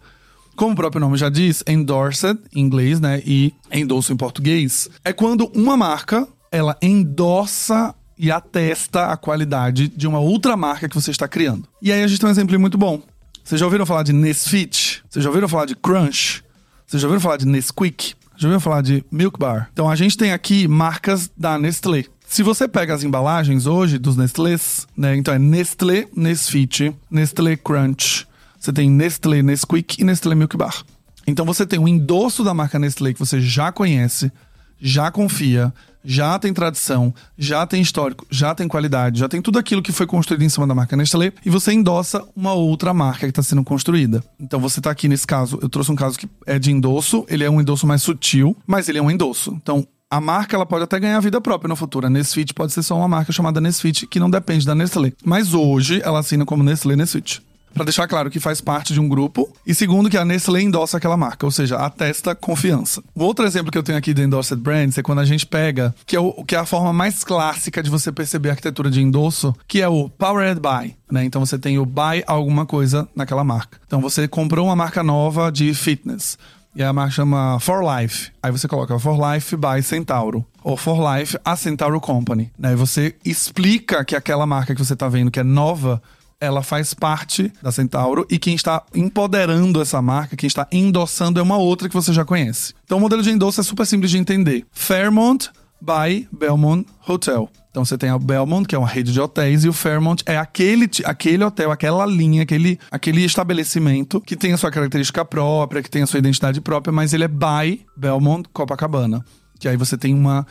[0.58, 3.24] Como o próprio nome já diz, endorsed em inglês, né?
[3.26, 4.89] E endosso em português.
[5.06, 10.96] É quando uma marca ela endossa e atesta a qualidade de uma outra marca que
[10.96, 11.68] você está criando.
[11.82, 13.02] E aí a gente tem um exemplo muito bom.
[13.44, 15.02] Vocês já ouviram falar de Nesfit?
[15.10, 16.44] Vocês já ouviram falar de Crunch?
[16.86, 18.14] Vocês já ouviram falar de Nesquik?
[18.36, 19.70] Já ouviram falar de Milk Bar?
[19.72, 22.06] Então a gente tem aqui marcas da Nestlé.
[22.28, 25.16] Se você pega as embalagens hoje dos Nestlés, né?
[25.16, 28.28] Então é Nestlé, Nesfit, Nestlé Crunch.
[28.60, 30.84] Você tem Nestlé Nesquik e Nestlé Milk Bar.
[31.28, 34.32] Então você tem um endosso da marca Nestlé que você já conhece,
[34.82, 39.82] já confia, já tem tradição, já tem histórico, já tem qualidade, já tem tudo aquilo
[39.82, 43.32] que foi construído em cima da marca Nestlé e você endossa uma outra marca que
[43.32, 44.24] está sendo construída.
[44.39, 47.44] Então você está aqui nesse caso, eu trouxe um caso que é de endosso, ele
[47.44, 49.54] é um endosso mais sutil, mas ele é um endosso.
[49.62, 52.08] Então a marca ela pode até ganhar vida própria no futuro.
[52.08, 55.13] A Nesfit pode ser só uma marca chamada Nesfit que não depende da Nestlé.
[55.24, 59.08] Mas hoje ela assina como Nestlé Nesfit para deixar claro que faz parte de um
[59.08, 59.52] grupo.
[59.66, 63.02] E segundo, que a Nestlé endossa aquela marca, ou seja, atesta confiança.
[63.16, 65.94] O outro exemplo que eu tenho aqui do Endorsed Brands é quando a gente pega,
[66.06, 69.02] que é, o, que é a forma mais clássica de você perceber a arquitetura de
[69.02, 70.96] endosso, que é o Powered By.
[71.12, 71.24] Né?
[71.24, 73.80] Então você tem o buy alguma coisa naquela marca.
[73.86, 76.38] Então você comprou uma marca nova de fitness.
[76.76, 78.32] E a marca chama For Life.
[78.42, 80.46] Aí você coloca For Life by Centauro.
[80.64, 82.52] Ou For Life, a Centauro Company.
[82.58, 82.74] Né?
[82.74, 86.02] E você explica que aquela marca que você está vendo que é nova
[86.39, 91.43] ela faz parte da Centauro e quem está empoderando essa marca, quem está endossando é
[91.43, 92.73] uma outra que você já conhece.
[92.86, 94.65] Então o modelo de endosso é super simples de entender.
[94.71, 97.49] Fairmont by Belmont Hotel.
[97.69, 100.38] Então você tem a Belmont, que é uma rede de hotéis, e o Fairmont é
[100.38, 105.89] aquele, aquele hotel, aquela linha, aquele, aquele estabelecimento que tem a sua característica própria, que
[105.89, 109.23] tem a sua identidade própria, mas ele é by Belmont Copacabana.
[109.60, 110.47] Que aí você tem uma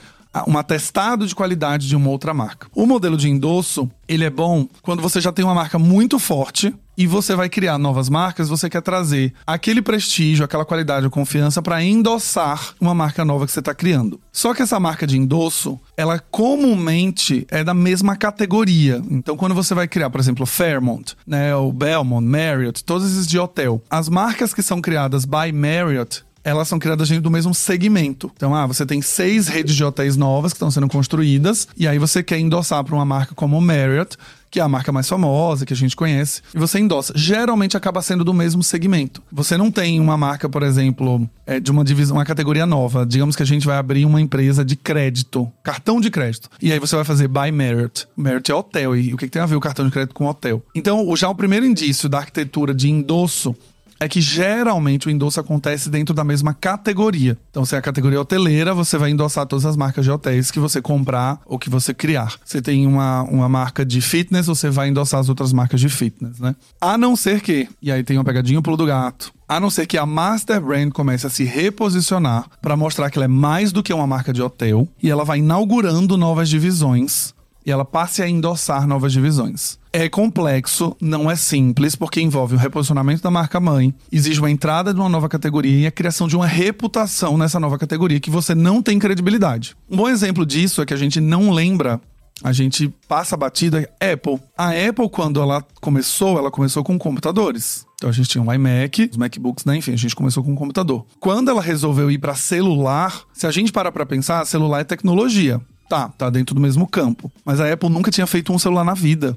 [0.46, 2.68] um atestado de qualidade de uma outra marca.
[2.74, 6.74] O modelo de endosso, ele é bom quando você já tem uma marca muito forte
[6.98, 11.62] e você vai criar novas marcas, você quer trazer aquele prestígio, aquela qualidade ou confiança
[11.62, 14.20] para endossar uma marca nova que você está criando.
[14.32, 19.00] Só que essa marca de endosso, ela comumente é da mesma categoria.
[19.08, 23.38] Então, quando você vai criar, por exemplo, Fairmont, né, o Belmont, Marriott, todos esses de
[23.38, 28.30] hotel, as marcas que são criadas by Marriott, elas são criadas dentro do mesmo segmento.
[28.36, 31.98] Então, ah, você tem seis redes de hotéis novas que estão sendo construídas, e aí
[31.98, 34.16] você quer endossar para uma marca como o Marriott,
[34.50, 37.12] que é a marca mais famosa, que a gente conhece, e você endossa.
[37.14, 39.22] Geralmente acaba sendo do mesmo segmento.
[39.30, 43.04] Você não tem uma marca, por exemplo, é, de uma divisão, uma categoria nova.
[43.04, 46.48] Digamos que a gente vai abrir uma empresa de crédito, cartão de crédito.
[46.60, 48.06] E aí você vai fazer by Merit.
[48.16, 48.96] Merit é hotel.
[48.96, 50.62] E o que tem a ver o cartão de crédito com hotel?
[50.74, 53.54] Então, já o primeiro indício da arquitetura de endosso
[54.00, 57.36] é que geralmente o endosso acontece dentro da mesma categoria.
[57.50, 60.60] Então, se é a categoria hoteleira, você vai endossar todas as marcas de hotéis que
[60.60, 62.34] você comprar ou que você criar.
[62.44, 66.38] Você tem uma, uma marca de fitness, você vai endossar as outras marcas de fitness,
[66.38, 66.54] né?
[66.80, 69.86] A não ser que, e aí tem uma pegadinha pulo do gato, a não ser
[69.86, 73.82] que a Master Brand comece a se reposicionar para mostrar que ela é mais do
[73.82, 77.34] que uma marca de hotel e ela vai inaugurando novas divisões
[77.64, 79.77] e ela passe a endossar novas divisões.
[80.00, 84.94] É complexo, não é simples, porque envolve o reposicionamento da marca mãe, exige uma entrada
[84.94, 88.54] de uma nova categoria e a criação de uma reputação nessa nova categoria que você
[88.54, 89.74] não tem credibilidade.
[89.90, 92.00] Um bom exemplo disso é que a gente não lembra
[92.44, 94.38] a gente passa a batida Apple.
[94.56, 97.84] A Apple, quando ela começou, ela começou com computadores.
[97.96, 99.78] Então a gente tinha um iMac, os MacBooks, né?
[99.78, 101.04] Enfim, a gente começou com um computador.
[101.18, 105.60] Quando ela resolveu ir para celular, se a gente parar para pensar, celular é tecnologia.
[105.88, 107.32] Tá, tá dentro do mesmo campo.
[107.44, 109.36] Mas a Apple nunca tinha feito um celular na vida.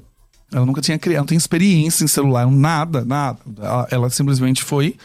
[0.52, 3.38] Ela nunca tinha criado, não tem experiência em celular, nada, nada.
[3.58, 4.96] Ela, ela simplesmente foi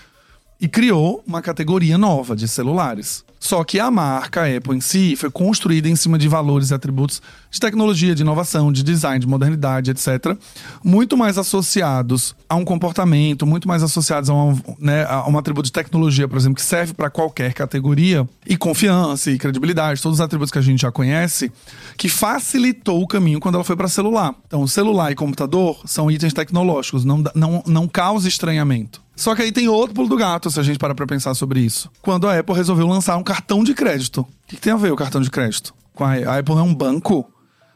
[0.59, 3.25] e criou uma categoria nova de celulares.
[3.39, 7.21] Só que a marca Apple em si foi construída em cima de valores e atributos
[7.51, 10.35] de tecnologia, de inovação, de design, de modernidade, etc.,
[10.83, 15.67] muito mais associados a um comportamento, muito mais associados a um, né, a um atributo
[15.67, 20.21] de tecnologia, por exemplo, que serve para qualquer categoria, e confiança e credibilidade, todos os
[20.21, 21.51] atributos que a gente já conhece,
[21.95, 24.33] que facilitou o caminho quando ela foi para celular.
[24.47, 29.06] Então, celular e computador são itens tecnológicos, não, não, não causa estranhamento.
[29.17, 31.59] Só que aí tem outro pulo do gato, se a gente parar pra pensar sobre
[31.59, 31.89] isso.
[32.03, 34.21] Quando a Apple resolveu lançar um cartão de crédito.
[34.21, 35.73] O que, que tem a ver o cartão de crédito?
[35.95, 37.27] Com a, a Apple não é um banco?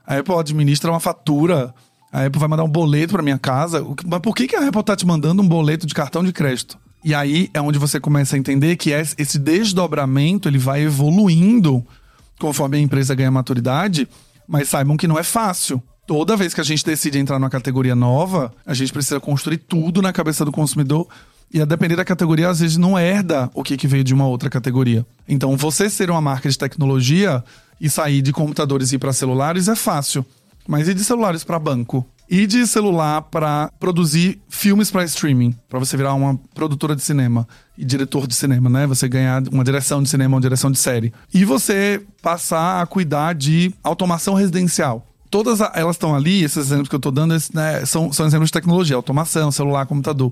[0.05, 1.73] A Apple administra uma fatura.
[2.13, 3.83] A Apple vai mandar um boleto para minha casa.
[4.05, 6.77] Mas por que, que a Apple tá te mandando um boleto de cartão de crédito?
[7.03, 11.83] E aí é onde você começa a entender que esse desdobramento ele vai evoluindo
[12.39, 14.07] conforme a empresa ganha maturidade,
[14.47, 15.81] mas saibam que não é fácil.
[16.05, 20.01] Toda vez que a gente decide entrar numa categoria nova, a gente precisa construir tudo
[20.01, 21.07] na cabeça do consumidor
[21.53, 24.27] e a depender da categoria, às vezes não herda o que, que veio de uma
[24.27, 25.05] outra categoria.
[25.27, 27.43] Então, você ser uma marca de tecnologia
[27.79, 30.25] e sair de computadores e ir para celulares é fácil.
[30.67, 32.05] Mas e de celulares para banco?
[32.29, 37.45] E de celular para produzir filmes para streaming, para você virar uma produtora de cinema
[37.77, 38.87] e diretor de cinema, né?
[38.87, 41.11] Você ganhar uma direção de cinema, uma direção de série.
[41.33, 46.93] E você passar a cuidar de automação residencial todas elas estão ali, esses exemplos que
[46.95, 50.31] eu estou dando, né, são, são exemplos de tecnologia, automação, celular, computador.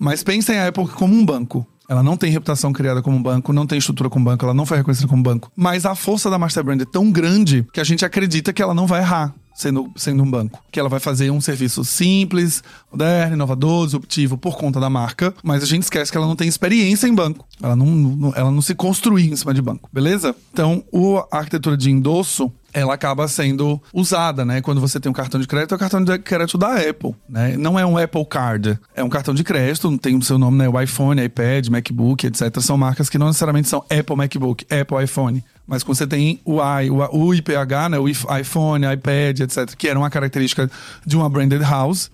[0.00, 1.64] Mas pensem a Apple como um banco.
[1.88, 4.78] Ela não tem reputação criada como banco, não tem estrutura como banco, ela não foi
[4.78, 5.50] reconhecida como banco.
[5.54, 8.74] Mas a força da Master Brand é tão grande que a gente acredita que ela
[8.74, 10.62] não vai errar sendo, sendo um banco.
[10.70, 15.62] Que ela vai fazer um serviço simples, moderno, inovador, disruptivo por conta da marca, mas
[15.62, 17.46] a gente esquece que ela não tem experiência em banco.
[17.60, 20.34] Ela não, não ela não se construiu em cima de banco, beleza?
[20.52, 24.60] Então, o, a arquitetura de endosso ela acaba sendo usada, né?
[24.60, 27.56] Quando você tem um cartão de crédito, é o cartão de crédito da Apple, né?
[27.56, 30.68] Não é um Apple Card, é um cartão de crédito, tem o seu nome, né?
[30.68, 32.60] O iPhone, iPad, MacBook, etc.
[32.60, 35.44] São marcas que não necessariamente são Apple MacBook, Apple iPhone.
[35.66, 39.86] Mas quando você tem o, I, o, o IPH, né, o iPhone, iPad, etc., que
[39.86, 40.70] era uma característica
[41.04, 42.10] de uma branded house,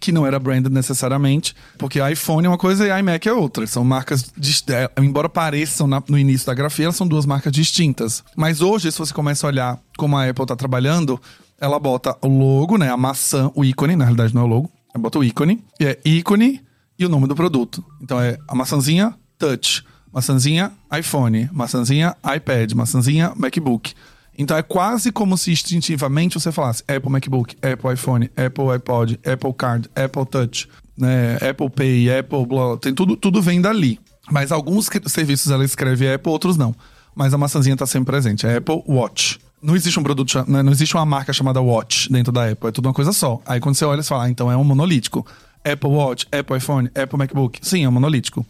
[0.00, 3.66] que não era branded necessariamente, porque iPhone é uma coisa e iMac é outra.
[3.66, 4.32] São marcas,
[4.68, 8.22] é, embora pareçam na, no início da grafia, elas são duas marcas distintas.
[8.36, 11.20] Mas hoje, se você começa a olhar como a Apple está trabalhando,
[11.60, 14.70] ela bota o logo, né, a maçã, o ícone, na realidade não é o logo,
[14.94, 16.62] ela bota o ícone, e é ícone
[16.98, 17.84] e o nome do produto.
[18.00, 19.84] Então é a maçãzinha Touch
[20.16, 23.92] maçãzinha iPhone, maçãzinha iPad, maçãzinha MacBook.
[24.38, 29.54] Então é quase como se instintivamente você falasse Apple MacBook, Apple iPhone, Apple iPod, Apple
[29.54, 33.98] Card, Apple Touch, né, Apple Pay, Apple Blah, tem tudo, tudo vem dali.
[34.30, 36.74] Mas alguns serviços ela escreve Apple, outros não.
[37.14, 38.46] Mas a maçãzinha está sempre presente.
[38.46, 39.38] É Apple Watch.
[39.62, 42.72] Não existe um produto, né, não existe uma marca chamada Watch dentro da Apple, é
[42.72, 43.40] tudo uma coisa só.
[43.46, 45.26] Aí quando você olha, você fala, ah, então é um monolítico.
[45.64, 47.58] Apple Watch, Apple iPhone, Apple MacBook.
[47.62, 48.46] Sim, é um monolítico.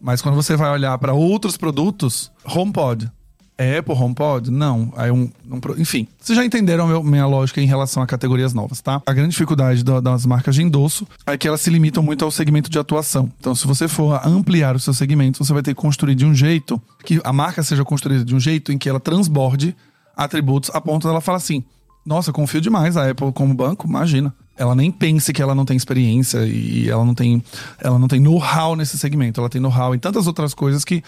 [0.00, 3.10] Mas quando você vai olhar para outros produtos, HomePod.
[3.58, 4.50] É Apple HomePod?
[4.50, 4.92] Não.
[4.96, 8.80] Aí um, um, enfim, vocês já entenderam a minha lógica em relação a categorias novas,
[8.82, 9.00] tá?
[9.06, 12.30] A grande dificuldade do, das marcas de endosso é que elas se limitam muito ao
[12.30, 13.32] segmento de atuação.
[13.40, 16.34] Então, se você for ampliar o seu segmento, você vai ter que construir de um
[16.34, 19.74] jeito que a marca seja construída de um jeito em que ela transborde
[20.14, 21.64] atributos a ponto dela falar assim:
[22.04, 25.76] nossa, confio demais a Apple como banco, imagina ela nem pense que ela não tem
[25.76, 27.42] experiência e ela não tem,
[27.78, 29.38] ela não tem know-how nesse segmento.
[29.40, 31.04] Ela tem know-how em tantas outras coisas que é,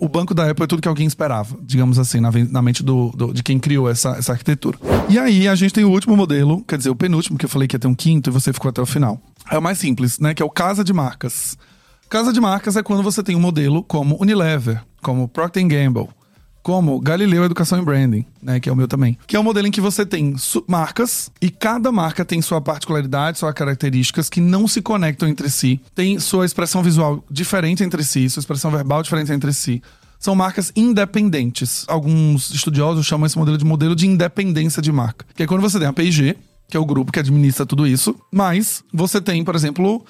[0.00, 3.10] o banco da Apple é tudo que alguém esperava, digamos assim, na, na mente do,
[3.10, 4.78] do, de quem criou essa, essa arquitetura.
[5.08, 7.68] E aí a gente tem o último modelo, quer dizer, o penúltimo, que eu falei
[7.68, 9.20] que ia ter um quinto e você ficou até o final.
[9.50, 10.34] É o mais simples, né?
[10.34, 11.56] Que é o casa de marcas.
[12.08, 16.08] Casa de marcas é quando você tem um modelo como Unilever, como Procter Gamble,
[16.66, 19.68] como Galileu Educação e Branding, né, que é o meu também, que é um modelo
[19.68, 20.34] em que você tem
[20.66, 25.80] marcas e cada marca tem sua particularidade, suas características que não se conectam entre si,
[25.94, 29.80] tem sua expressão visual diferente entre si, sua expressão verbal diferente entre si.
[30.18, 31.84] São marcas independentes.
[31.86, 35.24] Alguns estudiosos chamam esse modelo de modelo de independência de marca.
[35.36, 36.36] Que é quando você tem a P&G,
[36.68, 40.04] que é o grupo que administra tudo isso, mas você tem, por exemplo,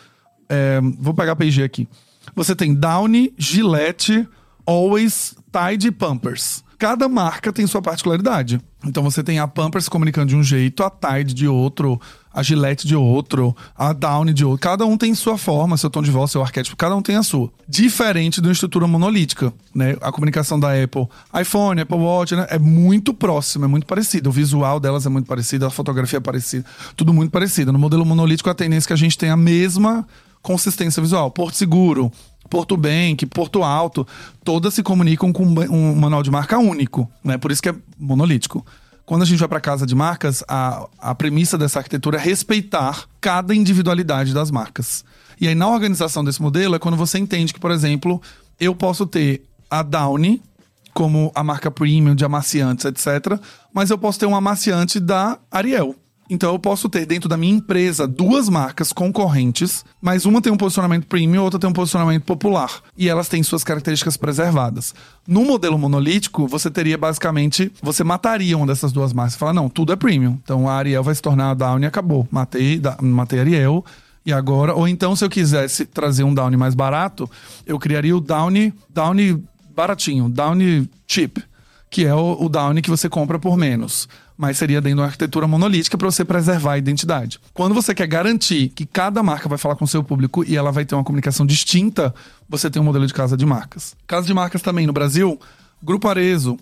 [0.49, 1.87] é, vou pegar a P&G aqui.
[2.35, 4.27] Você tem Downy, Gillette,
[4.67, 6.65] Always, Tide Pampers.
[6.79, 8.61] Cada marca tem sua particularidade.
[8.85, 11.99] Então você tem a Pampers se comunicando de um jeito, a Tide de outro,
[12.33, 14.61] a Gillette de outro, a Downy de outro.
[14.61, 17.23] Cada um tem sua forma, seu tom de voz, seu arquétipo, cada um tem a
[17.23, 17.51] sua.
[17.67, 19.97] Diferente de uma estrutura monolítica, né?
[20.03, 21.09] A comunicação da Apple,
[21.41, 22.47] iPhone, Apple Watch, né?
[22.51, 24.29] É muito próxima, é muito parecida.
[24.29, 27.73] O visual delas é muito parecido, a fotografia é parecida, tudo muito parecido.
[27.73, 30.07] No modelo monolítico, a tendência é que a gente tem a mesma
[30.43, 31.31] consistência visual.
[31.31, 32.13] Porto Seguro,
[32.49, 34.07] Porto Bank, Porto Alto,
[34.45, 37.39] todas se comunicam com um manual de marca único, né?
[37.39, 38.65] Por isso que é monolítico.
[39.05, 43.05] Quando a gente vai para casa de marcas, a, a premissa dessa arquitetura é respeitar
[43.21, 45.05] cada individualidade das marcas.
[45.41, 48.21] E aí, na organização desse modelo, é quando você entende que, por exemplo,
[48.59, 50.43] eu posso ter a Downy
[50.93, 53.39] como a marca premium de amaciantes, etc.
[53.73, 55.95] Mas eu posso ter um amaciante da Ariel.
[56.29, 60.57] Então eu posso ter dentro da minha empresa duas marcas concorrentes, mas uma tem um
[60.57, 64.95] posicionamento premium, outra tem um posicionamento popular, e elas têm suas características preservadas.
[65.27, 69.93] No modelo monolítico, você teria basicamente, você mataria uma dessas duas marcas, fala não, tudo
[69.93, 70.39] é premium.
[70.43, 72.27] Então a Ariel vai se tornar a Down e acabou.
[72.31, 73.85] Matei, da, matei a Ariel.
[74.25, 77.31] E agora, ou então se eu quisesse trazer um Downy mais barato,
[77.65, 79.41] eu criaria o Downy, Downy
[79.73, 81.41] baratinho, Downy cheap,
[81.91, 85.07] que é o, o Downy que você compra por menos mas seria dentro de uma
[85.07, 87.41] arquitetura monolítica para você preservar a identidade.
[87.55, 90.71] Quando você quer garantir que cada marca vai falar com o seu público e ela
[90.71, 92.15] vai ter uma comunicação distinta,
[92.49, 93.97] você tem um modelo de casa de marcas.
[94.07, 95.41] Casa de marcas também no Brasil,
[95.83, 96.59] Grupo Arezo.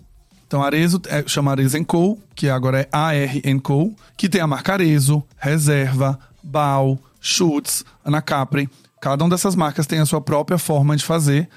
[0.47, 4.73] Então, Arezo é, chama Arezo Co, que agora é AR Co, que tem a marca
[4.73, 8.69] Arezo, Reserva, Bal, Schutz, Ana Capri.
[9.01, 11.49] Cada uma dessas marcas tem a sua própria forma de fazer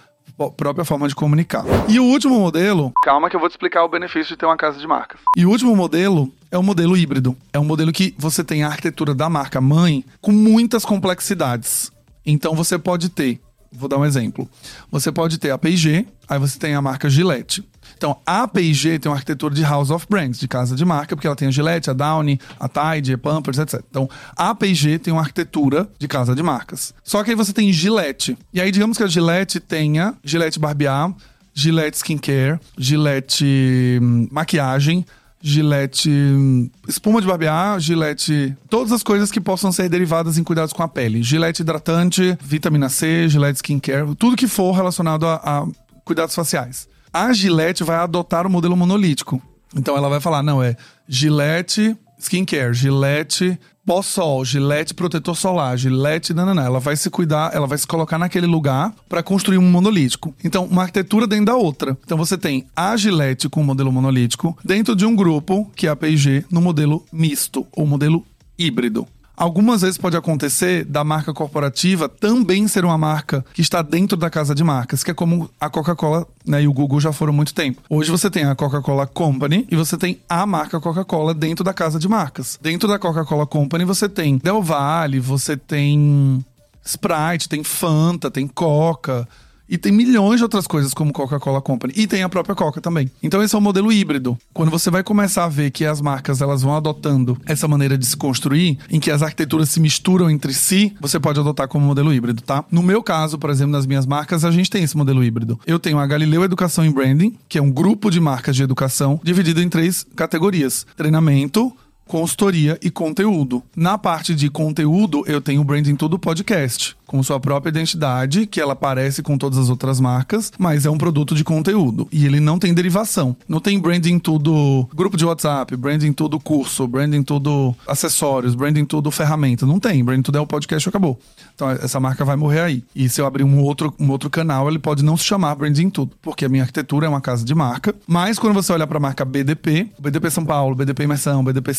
[0.57, 1.65] própria forma de comunicar.
[1.89, 2.93] E o último modelo.
[3.03, 5.21] Calma que eu vou te explicar o benefício de ter uma casa de marcas.
[5.37, 7.37] E o último modelo é o modelo híbrido.
[7.53, 11.91] É um modelo que você tem a arquitetura da marca mãe com muitas complexidades.
[12.25, 13.41] Então você pode ter,
[13.73, 14.49] vou dar um exemplo.
[14.91, 17.67] Você pode ter a P&G, aí você tem a marca Gillette.
[17.97, 21.27] Então, a P&G tem uma arquitetura de House of Brands, de casa de marca, porque
[21.27, 23.83] ela tem a Gillette, a Downy, a Tide, a Pampers, etc.
[23.91, 26.95] Então, a P&G tem uma arquitetura de casa de marcas.
[27.03, 28.37] Só que aí você tem Gillette.
[28.53, 31.15] E aí, digamos que a Gillette tenha Gillette Barbear,
[31.55, 35.05] Gillette Skincare, Gillette hum, Maquiagem,
[35.41, 40.73] Gillette hum, espuma de barbear, Gillette, todas as coisas que possam ser derivadas em cuidados
[40.73, 41.23] com a pele.
[41.23, 45.67] Gillette hidratante, vitamina C, Gillette skincare, tudo que for relacionado a, a
[46.05, 46.89] cuidados faciais.
[47.13, 49.43] A Gillette vai adotar o modelo monolítico.
[49.75, 50.77] Então ela vai falar: não, é
[51.09, 56.63] Gillette skincare, Gillette pós-sol, Gillette protetor solar, Gillette nanana.
[56.63, 60.35] Ela vai se cuidar, ela vai se colocar naquele lugar para construir um monolítico.
[60.45, 61.97] Então, uma arquitetura dentro da outra.
[62.05, 65.91] Então você tem a Gillette com o modelo monolítico dentro de um grupo, que é
[65.91, 68.27] a P&G, no modelo misto ou modelo
[68.59, 69.07] híbrido.
[69.39, 74.29] Algumas vezes pode acontecer da marca corporativa também ser uma marca que está dentro da
[74.29, 77.55] casa de marcas, que é como a Coca-Cola né, e o Google já foram muito
[77.55, 77.81] tempo.
[77.89, 82.01] Hoje você tem a Coca-Cola Company e você tem a marca Coca-Cola dentro da casa
[82.01, 82.59] de marcas.
[82.61, 86.45] Dentro da Coca-Cola Company você tem Del Valle, você tem
[86.85, 89.29] Sprite, tem Fanta, tem Coca
[89.69, 91.93] e tem milhões de outras coisas como Coca-Cola Company.
[91.97, 93.11] E tem a própria Coca também.
[93.23, 94.39] Então esse é o modelo híbrido.
[94.53, 98.07] Quando você vai começar a ver que as marcas elas vão adotando essa maneira de
[98.07, 102.13] se construir, em que as arquiteturas se misturam entre si, você pode adotar como modelo
[102.13, 102.65] híbrido, tá?
[102.71, 105.59] No meu caso, por exemplo, nas minhas marcas, a gente tem esse modelo híbrido.
[105.67, 109.21] Eu tenho a Galileu Educação e Branding, que é um grupo de marcas de educação
[109.23, 111.73] dividido em três categorias: treinamento,
[112.09, 113.63] consultoria e conteúdo.
[113.77, 118.61] Na parte de conteúdo, eu tenho o Branding Tudo Podcast com sua própria identidade, que
[118.61, 122.07] ela parece com todas as outras marcas, mas é um produto de conteúdo.
[122.13, 123.35] E ele não tem derivação.
[123.49, 129.11] Não tem branding tudo grupo de WhatsApp, branding tudo curso, branding tudo acessórios, branding tudo
[129.11, 129.65] ferramenta.
[129.65, 130.05] Não tem.
[130.05, 131.19] Branding tudo é o podcast acabou.
[131.55, 132.85] Então essa marca vai morrer aí.
[132.95, 135.89] E se eu abrir um outro, um outro canal, ele pode não se chamar branding
[135.89, 137.95] tudo, porque a minha arquitetura é uma casa de marca.
[138.07, 141.73] Mas quando você olha para a marca BDP, BDP São Paulo, BDP Imersão, BDP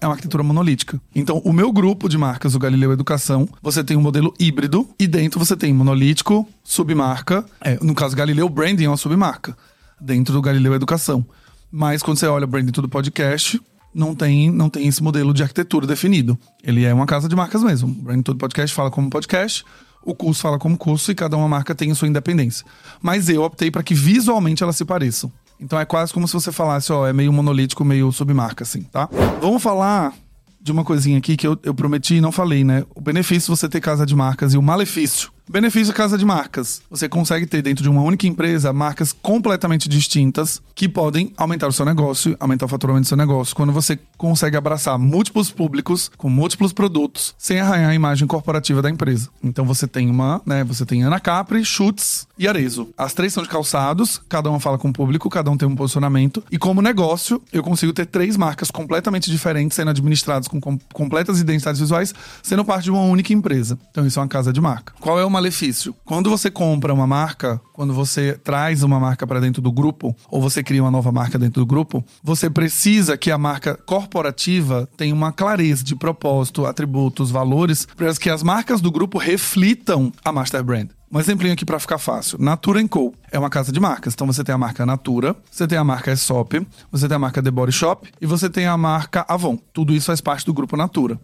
[0.00, 1.00] É uma arquitetura monolítica.
[1.14, 5.06] Então o meu grupo de marcas, o Galileu Educação, você tem um modelo híbrido e
[5.06, 7.44] dentro você tem monolítico, submarca.
[7.60, 9.56] É, no caso, Galileu Branding é uma submarca
[10.00, 11.24] dentro do Galileu Educação.
[11.70, 13.58] Mas quando você olha branding tudo podcast,
[13.94, 16.38] não tem, não tem esse modelo de arquitetura definido.
[16.62, 17.88] Ele é uma casa de marcas mesmo.
[17.88, 19.64] O branding tudo podcast fala como podcast,
[20.04, 22.66] o curso fala como curso e cada uma marca tem a sua independência.
[23.00, 25.32] Mas eu optei para que visualmente elas se pareçam.
[25.60, 29.08] Então é quase como se você falasse, ó, é meio monolítico, meio submarca, assim, tá?
[29.40, 30.12] Vamos falar
[30.60, 32.84] de uma coisinha aqui que eu, eu prometi e não falei, né?
[32.94, 36.80] O benefício de você ter casa de marcas e o malefício Benefício casa de marcas.
[36.88, 41.72] Você consegue ter dentro de uma única empresa marcas completamente distintas que podem aumentar o
[41.72, 43.54] seu negócio, aumentar o faturamento do seu negócio.
[43.54, 48.88] Quando você consegue abraçar múltiplos públicos com múltiplos produtos sem arranhar a imagem corporativa da
[48.88, 49.28] empresa.
[49.42, 52.88] Então você tem uma, né, você tem Ana Capri, Schutz e Arezo.
[52.96, 55.76] As três são de calçados, cada uma fala com o público, cada um tem um
[55.76, 60.78] posicionamento e como negócio, eu consigo ter três marcas completamente diferentes sendo administradas com com
[60.92, 63.78] completas identidades visuais, sendo parte de uma única empresa.
[63.90, 64.94] Então isso é uma casa de marca.
[65.00, 65.94] Qual é o malefício?
[66.04, 70.40] Quando você compra uma marca, quando você traz uma marca para dentro do grupo, ou
[70.40, 75.14] você cria uma nova marca dentro do grupo, você precisa que a marca corporativa tenha
[75.14, 80.62] uma clareza de propósito, atributos, valores, para que as marcas do grupo reflitam a master
[80.62, 80.90] brand.
[81.10, 82.38] Um exemplinho aqui para ficar fácil.
[82.40, 83.12] Natura Co.
[83.30, 84.14] É uma casa de marcas.
[84.14, 87.42] Então você tem a marca Natura, você tem a marca Aesop, você tem a marca
[87.42, 89.58] The Body Shop e você tem a marca Avon.
[89.74, 91.20] Tudo isso faz parte do grupo Natura.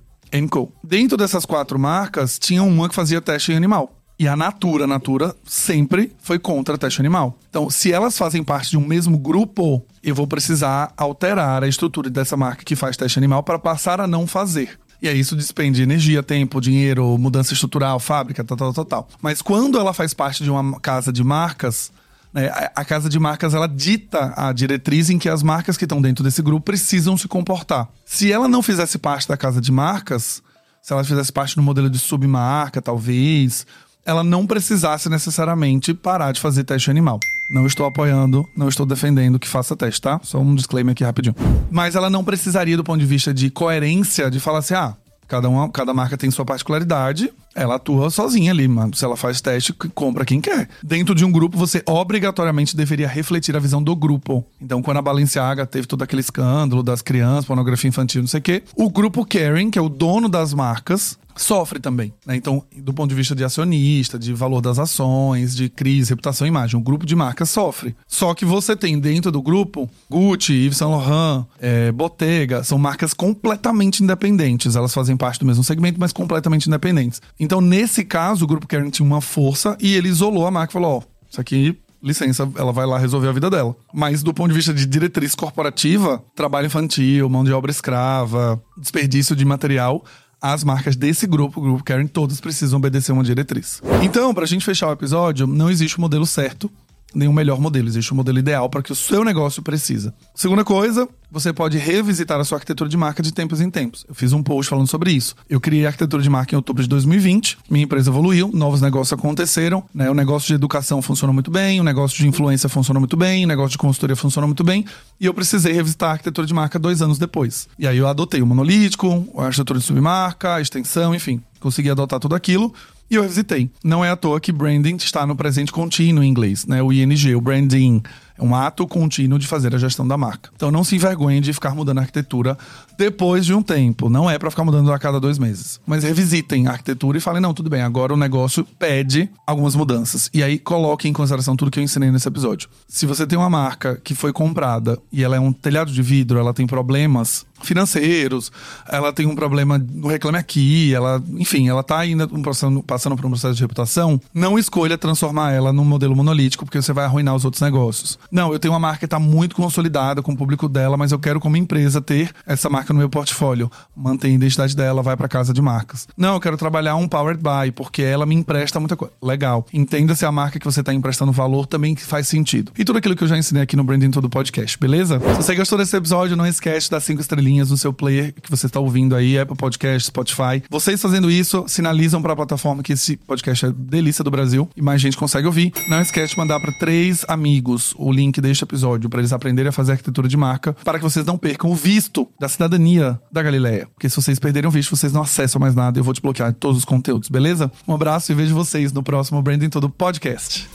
[0.50, 0.70] Co.
[0.84, 3.97] Dentro dessas quatro marcas, tinha uma que fazia teste em animal.
[4.18, 7.38] E a Natura, Natura sempre foi contra teste animal.
[7.48, 12.10] Então, se elas fazem parte de um mesmo grupo, eu vou precisar alterar a estrutura
[12.10, 14.76] dessa marca que faz teste animal para passar a não fazer.
[15.00, 19.08] E aí isso despende energia, tempo, dinheiro, mudança estrutural, fábrica, tal, tal, tal, tal.
[19.22, 21.92] Mas quando ela faz parte de uma casa de marcas,
[22.34, 25.84] né, a, a casa de marcas ela dita a diretriz em que as marcas que
[25.84, 27.88] estão dentro desse grupo precisam se comportar.
[28.04, 30.42] Se ela não fizesse parte da casa de marcas,
[30.82, 33.64] se ela fizesse parte do modelo de submarca, talvez,
[34.08, 37.20] ela não precisasse necessariamente parar de fazer teste animal.
[37.50, 40.18] Não estou apoiando, não estou defendendo que faça teste, tá?
[40.22, 41.36] Só um disclaimer aqui rapidinho.
[41.70, 44.96] Mas ela não precisaria, do ponto de vista de coerência, de falar assim: ah,
[45.26, 48.94] cada, uma, cada marca tem sua particularidade, ela atua sozinha ali, mano.
[48.96, 50.70] Se ela faz teste, compra quem quer.
[50.82, 54.42] Dentro de um grupo, você obrigatoriamente deveria refletir a visão do grupo.
[54.58, 58.42] Então, quando a Balenciaga teve todo aquele escândalo das crianças, pornografia infantil, não sei o
[58.42, 62.12] quê, o grupo Karen, que é o dono das marcas, sofre também.
[62.26, 62.36] Né?
[62.36, 66.48] Então, do ponto de vista de acionista, de valor das ações, de crise, reputação e
[66.48, 67.96] imagem, o grupo de marcas sofre.
[68.06, 73.14] Só que você tem dentro do grupo Gucci, Yves Saint Laurent, é, Bottega, são marcas
[73.14, 74.76] completamente independentes.
[74.76, 77.22] Elas fazem parte do mesmo segmento, mas completamente independentes.
[77.38, 80.74] Então, nesse caso, o grupo Kering tinha uma força e ele isolou a marca e
[80.74, 83.74] falou: ó, oh, isso aqui licença, ela vai lá resolver a vida dela.
[83.92, 89.34] Mas do ponto de vista de diretriz corporativa, trabalho infantil, mão de obra escrava, desperdício
[89.34, 90.04] de material,
[90.40, 93.82] as marcas desse grupo, o grupo Karen, todas precisam obedecer uma diretriz.
[94.02, 96.70] Então, pra gente fechar o episódio, não existe um modelo certo
[97.14, 100.14] nenhum melhor modelo, existe um modelo ideal para que o seu negócio precisa.
[100.34, 104.04] Segunda coisa, você pode revisitar a sua arquitetura de marca de tempos em tempos.
[104.08, 105.34] Eu fiz um post falando sobre isso.
[105.48, 109.12] Eu criei a arquitetura de marca em outubro de 2020, minha empresa evoluiu, novos negócios
[109.18, 110.10] aconteceram, né?
[110.10, 113.48] O negócio de educação funcionou muito bem, o negócio de influência funcionou muito bem, o
[113.48, 114.84] negócio de consultoria funcionou muito bem,
[115.20, 117.68] e eu precisei revisitar a arquitetura de marca dois anos depois.
[117.78, 122.20] E aí eu adotei o monolítico, a arquitetura de submarca, a extensão, enfim, consegui adotar
[122.20, 122.72] tudo aquilo
[123.10, 123.70] e eu revisitei.
[123.82, 126.82] Não é à toa que branding está no presente contínuo em inglês, né?
[126.82, 128.02] O ING, o branding.
[128.38, 130.50] É um ato contínuo de fazer a gestão da marca.
[130.54, 132.56] Então não se envergonhe de ficar mudando a arquitetura
[132.96, 134.08] depois de um tempo.
[134.08, 135.80] Não é para ficar mudando a cada dois meses.
[135.86, 140.30] Mas revisitem a arquitetura e falem: não, tudo bem, agora o negócio pede algumas mudanças.
[140.32, 142.68] E aí coloque em consideração tudo que eu ensinei nesse episódio.
[142.86, 146.38] Se você tem uma marca que foi comprada e ela é um telhado de vidro,
[146.38, 148.52] ela tem problemas financeiros,
[148.88, 153.26] ela tem um problema no Reclame Aqui, ela, enfim, ela tá ainda passando, passando por
[153.26, 157.34] um processo de reputação, não escolha transformar ela num modelo monolítico, porque você vai arruinar
[157.34, 158.18] os outros negócios.
[158.30, 161.18] Não, eu tenho uma marca que está muito consolidada com o público dela, mas eu
[161.18, 163.70] quero como empresa ter essa marca no meu portfólio.
[163.96, 166.06] Mantém a identidade dela, vai para casa de marcas.
[166.16, 169.14] Não, eu quero trabalhar um Powered By, porque ela me empresta muita coisa.
[169.22, 169.66] Legal.
[169.72, 172.72] Entenda se a marca que você está emprestando valor também faz sentido.
[172.78, 175.20] E tudo aquilo que eu já ensinei aqui no Branding Todo Podcast, beleza?
[175.20, 178.66] Se você gostou desse episódio, não esquece das cinco estrelinhas no seu player que você
[178.66, 180.62] está ouvindo aí, Apple Podcast, Spotify.
[180.68, 184.82] Vocês fazendo isso, sinalizam para a plataforma que esse podcast é delícia do Brasil e
[184.82, 185.72] mais gente consegue ouvir.
[185.88, 189.72] Não esquece de mandar para três amigos o link deste episódio para eles aprenderem a
[189.72, 193.88] fazer arquitetura de marca, para que vocês não percam o visto da cidadania da Galileia.
[193.94, 196.52] Porque se vocês perderem o visto, vocês não acessam mais nada e eu vou desbloquear
[196.52, 197.70] todos os conteúdos, beleza?
[197.86, 200.68] Um abraço e vejo vocês no próximo Branding Todo Podcast.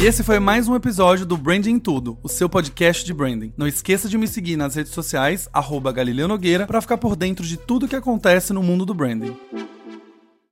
[0.00, 3.52] E esse foi mais um episódio do Branding Tudo, o seu podcast de branding.
[3.56, 7.44] Não esqueça de me seguir nas redes sociais, arroba Galileu Nogueira, para ficar por dentro
[7.44, 9.36] de tudo que acontece no mundo do branding.